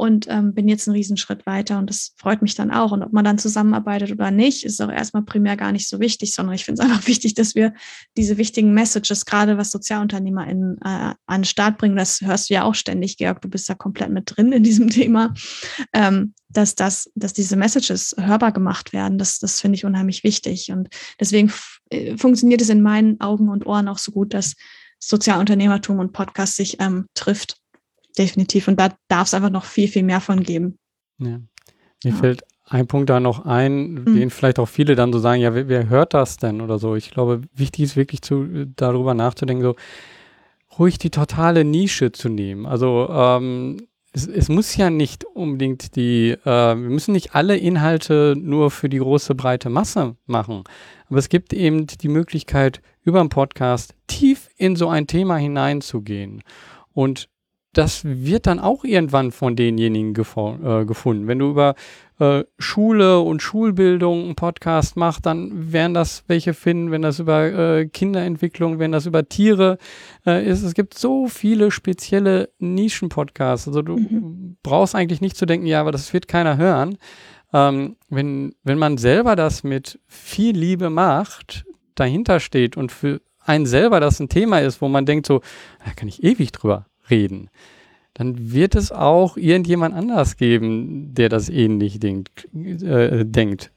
[0.00, 2.92] und ähm, bin jetzt einen Riesenschritt weiter und das freut mich dann auch.
[2.92, 6.34] Und ob man dann zusammenarbeitet oder nicht, ist auch erstmal primär gar nicht so wichtig,
[6.34, 7.74] sondern ich finde es einfach wichtig, dass wir
[8.16, 12.62] diese wichtigen Messages, gerade was SozialunternehmerInnen äh, an den Start bringen, das hörst du ja
[12.62, 15.34] auch ständig, Georg, du bist da komplett mit drin in diesem Thema,
[15.92, 19.18] ähm, dass, das, dass diese Messages hörbar gemacht werden.
[19.18, 20.72] Das, das finde ich unheimlich wichtig.
[20.72, 20.88] Und
[21.20, 21.52] deswegen
[21.90, 24.54] äh, funktioniert es in meinen Augen und Ohren auch so gut, dass
[24.98, 27.59] Sozialunternehmertum und Podcast sich ähm, trifft
[28.18, 28.68] definitiv.
[28.68, 30.78] Und da darf es einfach noch viel, viel mehr von geben.
[31.18, 31.40] Ja.
[32.04, 32.14] Mir ja.
[32.14, 34.14] fällt ein Punkt da noch ein, mhm.
[34.14, 36.94] den vielleicht auch viele dann so sagen, ja, wer, wer, hört das denn oder so.
[36.94, 39.74] Ich glaube, wichtig ist wirklich zu, darüber nachzudenken, so
[40.78, 42.66] ruhig die totale Nische zu nehmen.
[42.66, 48.34] Also ähm, es, es, muss ja nicht unbedingt die, äh, wir müssen nicht alle Inhalte
[48.38, 50.62] nur für die große breite Masse machen.
[51.08, 56.42] Aber es gibt eben die Möglichkeit, über einen Podcast tief in so ein Thema hineinzugehen.
[56.92, 57.28] Und
[57.72, 61.28] das wird dann auch irgendwann von denjenigen äh, gefunden.
[61.28, 61.76] Wenn du über
[62.18, 67.44] äh, Schule und Schulbildung einen Podcast machst, dann werden das welche finden, wenn das über
[67.44, 69.78] äh, Kinderentwicklung, wenn das über Tiere
[70.26, 70.64] äh, ist.
[70.64, 73.68] Es gibt so viele spezielle Nischen-Podcasts.
[73.68, 74.56] Also du mhm.
[74.64, 76.98] brauchst eigentlich nicht zu denken, ja, aber das wird keiner hören.
[77.52, 81.64] Ähm, wenn, wenn man selber das mit viel Liebe macht,
[81.94, 85.40] dahinter steht und für einen selber das ein Thema ist, wo man denkt so,
[85.84, 87.50] da kann ich ewig drüber reden,
[88.14, 92.48] dann wird es auch irgendjemand anders geben, der das ähnlich denkt.
[92.54, 93.70] Äh, denkt.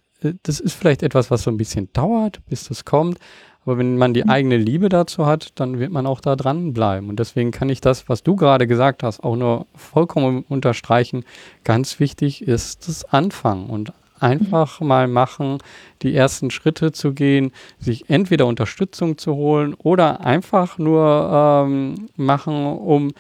[0.43, 3.19] Das ist vielleicht etwas, was so ein bisschen dauert, bis das kommt.
[3.65, 4.29] Aber wenn man die mhm.
[4.29, 7.09] eigene Liebe dazu hat, dann wird man auch da dranbleiben.
[7.09, 11.23] Und deswegen kann ich das, was du gerade gesagt hast, auch nur vollkommen unterstreichen.
[11.63, 13.93] Ganz wichtig ist das Anfangen und
[14.24, 14.88] einfach mhm.
[14.88, 15.59] mal machen,
[16.01, 22.65] die ersten Schritte zu gehen, sich entweder Unterstützung zu holen oder einfach nur ähm, machen,
[22.65, 23.11] um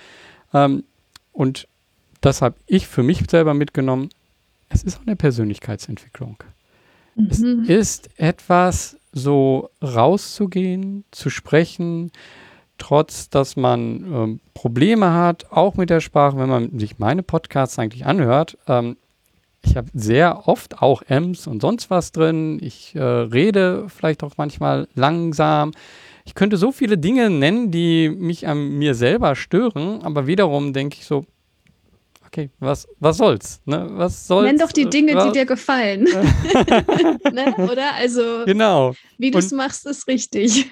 [0.53, 0.83] ähm,
[1.31, 1.67] und
[2.21, 4.09] das habe ich für mich selber mitgenommen.
[4.69, 6.37] Es ist auch eine Persönlichkeitsentwicklung.
[7.15, 7.27] Mhm.
[7.29, 12.11] Es ist etwas, so rauszugehen, zu sprechen,
[12.77, 13.79] trotz dass man
[14.11, 18.57] ähm, Probleme hat, auch mit der Sprache, wenn man sich meine Podcasts eigentlich anhört.
[18.67, 18.97] Ähm,
[19.65, 22.59] ich habe sehr oft auch M's und sonst was drin.
[22.61, 25.71] Ich äh, rede vielleicht auch manchmal langsam.
[26.25, 30.97] Ich könnte so viele Dinge nennen, die mich an mir selber stören, aber wiederum denke
[30.99, 31.25] ich so,
[32.33, 33.61] okay, was, was soll's?
[33.65, 33.87] Ne?
[33.91, 34.47] Was soll's?
[34.47, 35.25] Nenn doch die Dinge, was?
[35.25, 36.03] die dir gefallen.
[37.31, 37.55] ne?
[37.57, 37.93] Oder?
[37.95, 38.93] Also, genau.
[39.17, 40.69] wie du es machst, ist richtig.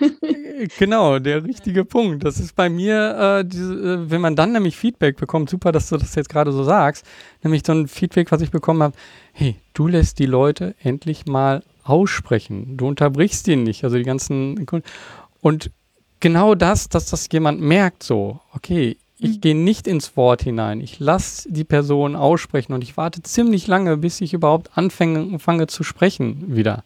[0.79, 2.23] genau, der richtige Punkt.
[2.25, 5.89] Das ist bei mir, äh, diese, äh, wenn man dann nämlich Feedback bekommt, super, dass
[5.89, 7.05] du das jetzt gerade so sagst,
[7.43, 8.95] nämlich so ein Feedback, was ich bekommen habe,
[9.33, 12.77] hey, du lässt die Leute endlich mal aussprechen.
[12.77, 14.87] Du unterbrichst die nicht, also die ganzen Kunden.
[15.41, 15.71] Und
[16.19, 19.41] genau das, dass das jemand merkt, so, okay, ich mhm.
[19.41, 20.81] gehe nicht ins Wort hinein.
[20.81, 25.67] Ich lasse die Person aussprechen und ich warte ziemlich lange, bis ich überhaupt anfange, anfange
[25.67, 26.83] zu sprechen wieder.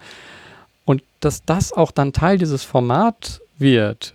[0.83, 4.13] Und dass das auch dann Teil dieses Formats wird,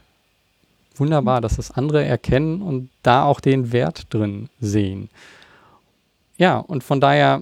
[0.97, 1.43] wunderbar, mhm.
[1.43, 5.09] dass das andere erkennen und da auch den Wert drin sehen.
[6.37, 7.41] Ja, und von daher,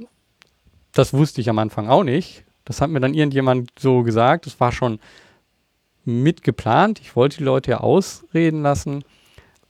[0.92, 2.44] das wusste ich am Anfang auch nicht.
[2.64, 4.46] Das hat mir dann irgendjemand so gesagt.
[4.46, 5.00] Das war schon
[6.04, 7.00] mitgeplant.
[7.00, 9.02] Ich wollte die Leute ja ausreden lassen.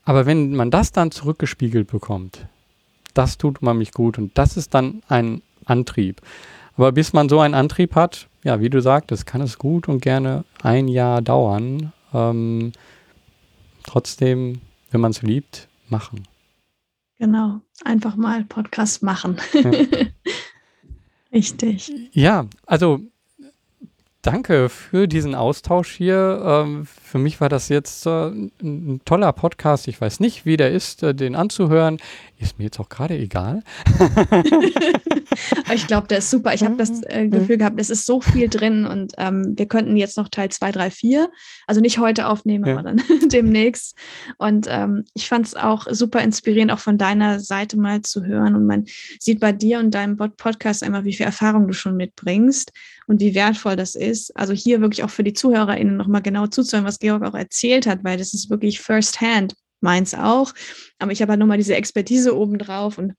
[0.08, 2.46] Aber wenn man das dann zurückgespiegelt bekommt,
[3.12, 6.22] das tut man mich gut und das ist dann ein Antrieb.
[6.78, 10.00] Aber bis man so einen Antrieb hat, ja, wie du sagtest, kann es gut und
[10.00, 11.92] gerne ein Jahr dauern.
[12.14, 12.72] Ähm,
[13.84, 16.26] trotzdem, wenn man es liebt, machen.
[17.18, 19.36] Genau, einfach mal Podcast machen.
[19.52, 19.70] Ja.
[21.34, 21.92] Richtig.
[22.12, 23.00] Ja, also
[24.22, 26.40] danke für diesen Austausch hier.
[26.42, 28.28] Ähm, für mich war das jetzt äh,
[28.62, 29.88] ein toller Podcast.
[29.88, 31.98] Ich weiß nicht, wie der ist, äh, den anzuhören.
[32.38, 33.62] Ist mir jetzt auch gerade egal.
[35.74, 36.52] ich glaube, der ist super.
[36.52, 37.30] Ich habe das äh, mhm.
[37.30, 40.70] Gefühl gehabt, es ist so viel drin und ähm, wir könnten jetzt noch Teil 2,
[40.70, 41.30] 3, 4,
[41.66, 42.74] also nicht heute aufnehmen, ja.
[42.74, 43.02] aber dann
[43.32, 43.96] demnächst.
[44.36, 48.54] Und ähm, ich fand es auch super inspirierend, auch von deiner Seite mal zu hören.
[48.54, 48.84] Und man
[49.18, 52.72] sieht bei dir und deinem Podcast einfach, wie viel Erfahrung du schon mitbringst
[53.08, 54.36] und wie wertvoll das ist.
[54.36, 58.04] Also hier wirklich auch für die ZuhörerInnen nochmal genau zuzuhören, was Georg auch erzählt hat,
[58.04, 60.52] weil das ist wirklich first hand meins auch.
[60.98, 63.14] Aber ich habe halt nochmal diese Expertise obendrauf und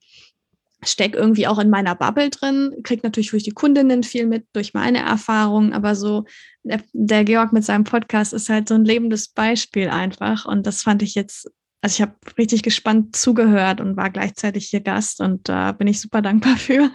[0.83, 4.73] stecke irgendwie auch in meiner Bubble drin, kriege natürlich durch die Kundinnen viel mit, durch
[4.73, 6.23] meine Erfahrungen, aber so
[6.63, 10.81] der, der, Georg mit seinem Podcast ist halt so ein lebendes Beispiel einfach und das
[10.81, 11.51] fand ich jetzt,
[11.81, 15.99] also ich habe richtig gespannt zugehört und war gleichzeitig hier Gast und da bin ich
[15.99, 16.89] super dankbar für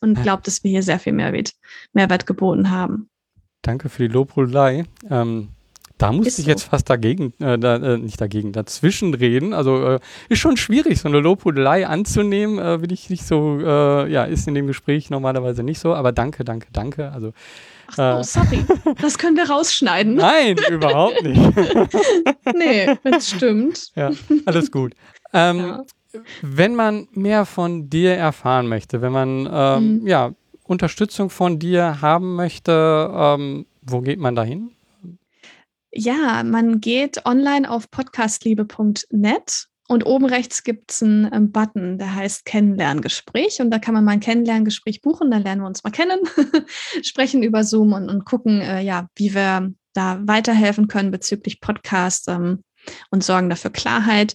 [0.00, 1.52] und glaube, dass wir hier sehr viel Mehrwert,
[1.94, 3.08] Mehrwert geboten haben.
[3.62, 4.84] Danke für die Lobhudelei.
[5.08, 5.48] Ähm,
[5.98, 6.50] da musste ist ich so.
[6.50, 9.52] jetzt fast dagegen, äh, da, äh, nicht dagegen, dazwischen reden.
[9.52, 14.10] Also äh, ist schon schwierig, so eine Lobhudelei anzunehmen, äh, will ich nicht so, äh,
[14.10, 17.12] ja, ist in dem Gespräch normalerweise nicht so, aber danke, danke, danke.
[17.12, 17.32] Also
[17.88, 18.64] Ach so, äh, sorry.
[19.00, 20.16] Das können wir rausschneiden.
[20.16, 21.40] Nein, überhaupt nicht.
[22.54, 23.92] nee, das stimmt.
[23.94, 24.10] Ja,
[24.46, 24.94] alles gut.
[25.32, 25.84] Ähm, ja.
[26.42, 30.06] Wenn man mehr von dir erfahren möchte, wenn man ähm, mhm.
[30.06, 30.32] ja,
[30.64, 34.70] Unterstützung von dir haben möchte, ähm, wo geht man da hin?
[35.96, 42.16] Ja, man geht online auf podcastliebe.net und oben rechts gibt es einen ähm, Button, der
[42.16, 43.60] heißt Kennenlerngespräch.
[43.60, 46.18] Und da kann man mal ein Kennenlerngespräch buchen, dann lernen wir uns mal kennen,
[47.02, 52.28] sprechen über Zoom und, und gucken, äh, ja, wie wir da weiterhelfen können bezüglich Podcast
[52.28, 52.64] ähm,
[53.10, 54.34] und sorgen dafür Klarheit.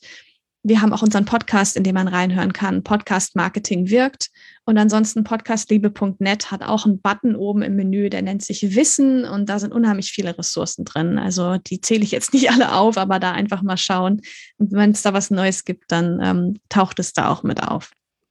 [0.64, 2.84] Wir haben auch unseren Podcast, in dem man reinhören kann.
[2.84, 4.30] Podcast Marketing wirkt.
[4.70, 9.50] Und ansonsten podcastliebe.net hat auch einen Button oben im Menü, der nennt sich Wissen und
[9.50, 11.18] da sind unheimlich viele Ressourcen drin.
[11.18, 14.22] Also die zähle ich jetzt nicht alle auf, aber da einfach mal schauen.
[14.60, 17.90] Und wenn es da was Neues gibt, dann ähm, taucht es da auch mit auf.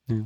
[0.09, 0.19] Ja.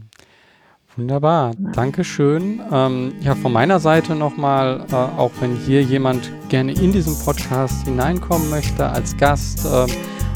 [0.98, 1.54] Wunderbar.
[1.72, 2.60] Dankeschön.
[2.70, 7.86] Ähm, ja, von meiner Seite nochmal, äh, auch wenn hier jemand gerne in diesen Podcast
[7.86, 9.86] hineinkommen möchte als Gast, äh,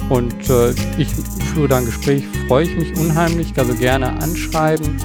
[0.09, 1.09] und äh, ich
[1.53, 4.97] führe da ein Gespräch, freue ich mich unheimlich, also gerne anschreiben.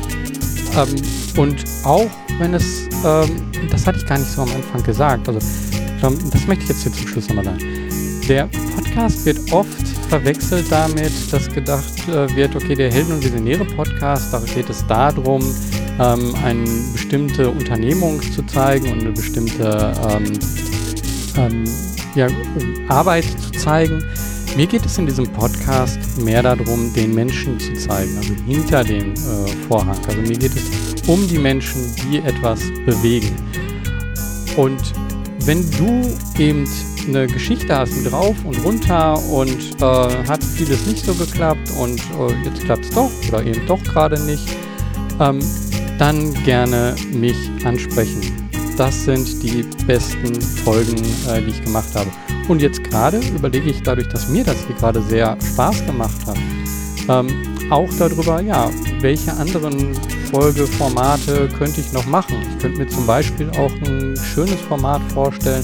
[0.76, 0.96] Ähm,
[1.38, 2.10] und auch
[2.40, 5.40] wenn es, ähm, das hatte ich gar nicht so am Anfang gesagt, also
[6.00, 7.60] das möchte ich jetzt hier zum Schluss nochmal sagen.
[8.28, 14.34] Der Podcast wird oft verwechselt damit, dass gedacht äh, wird, okay, der Helden- und Visionäre-Podcast,
[14.34, 15.42] da geht es darum,
[16.00, 20.32] ähm, eine bestimmte Unternehmung zu zeigen und eine bestimmte ähm,
[21.38, 21.64] ähm,
[22.16, 22.28] ja,
[22.90, 24.04] Arbeit zu zeigen.
[24.58, 29.14] Mir geht es in diesem Podcast mehr darum, den Menschen zu zeigen, also hinter dem
[29.14, 29.98] äh, Vorhang.
[30.06, 33.34] Also mir geht es um die Menschen, die etwas bewegen.
[34.58, 34.94] Und
[35.46, 36.04] wenn du
[36.38, 36.68] eben
[37.08, 42.00] eine Geschichte hast mit rauf und runter und äh, hat vieles nicht so geklappt und
[42.00, 44.44] äh, jetzt klappt es doch oder eben doch gerade nicht,
[45.22, 45.40] ähm,
[45.98, 48.50] dann gerne mich ansprechen.
[48.78, 50.98] Das sind die besten Folgen,
[51.30, 52.12] äh, die ich gemacht habe.
[52.52, 56.38] Und jetzt gerade überlege ich dadurch, dass mir das hier gerade sehr Spaß gemacht hat,
[57.08, 57.28] ähm,
[57.70, 59.96] auch darüber, ja, welche anderen
[60.30, 62.36] Folgeformate könnte ich noch machen.
[62.42, 65.64] Ich könnte mir zum Beispiel auch ein schönes Format vorstellen,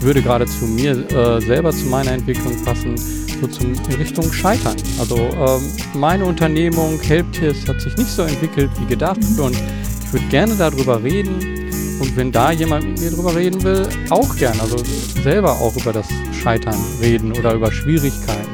[0.00, 4.76] würde gerade zu mir äh, selber, zu meiner Entwicklung passen, so zum, in Richtung Scheitern.
[4.98, 10.26] Also ähm, meine Unternehmung Helptiers hat sich nicht so entwickelt wie gedacht und ich würde
[10.28, 11.61] gerne darüber reden,
[12.00, 14.58] und wenn da jemand mit mir drüber reden will, auch gern.
[14.60, 14.76] Also
[15.22, 18.50] selber auch über das Scheitern reden oder über Schwierigkeiten.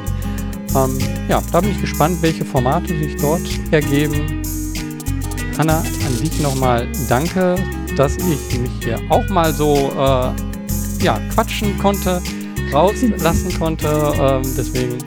[0.75, 4.41] Ähm, ja, da bin ich gespannt, welche Formate sich dort ergeben.
[5.57, 7.55] Hanna, an dich nochmal danke,
[7.97, 12.21] dass ich mich hier auch mal so äh, ja, quatschen konnte,
[12.71, 13.87] rauslassen konnte.
[14.19, 14.97] Ähm, deswegen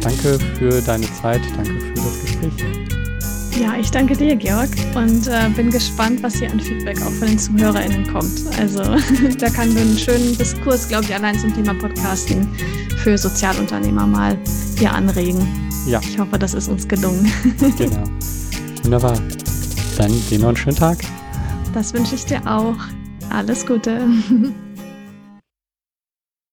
[0.00, 2.85] danke für deine Zeit, danke für das Gespräch.
[3.60, 7.26] Ja, ich danke dir, Georg, und äh, bin gespannt, was hier an Feedback auch von
[7.26, 8.42] den ZuhörerInnen kommt.
[8.58, 8.82] Also,
[9.38, 12.46] da kann wir einen schönen Diskurs, glaube ich, allein zum Thema Podcasting
[12.98, 14.36] für Sozialunternehmer mal
[14.78, 15.40] hier anregen.
[15.86, 16.00] Ja.
[16.02, 17.32] Ich hoffe, das ist uns gelungen.
[17.78, 18.04] Genau.
[18.82, 19.18] Wunderbar.
[19.96, 20.98] Dann dir noch einen schönen Tag.
[21.72, 22.76] Das wünsche ich dir auch.
[23.30, 24.06] Alles Gute.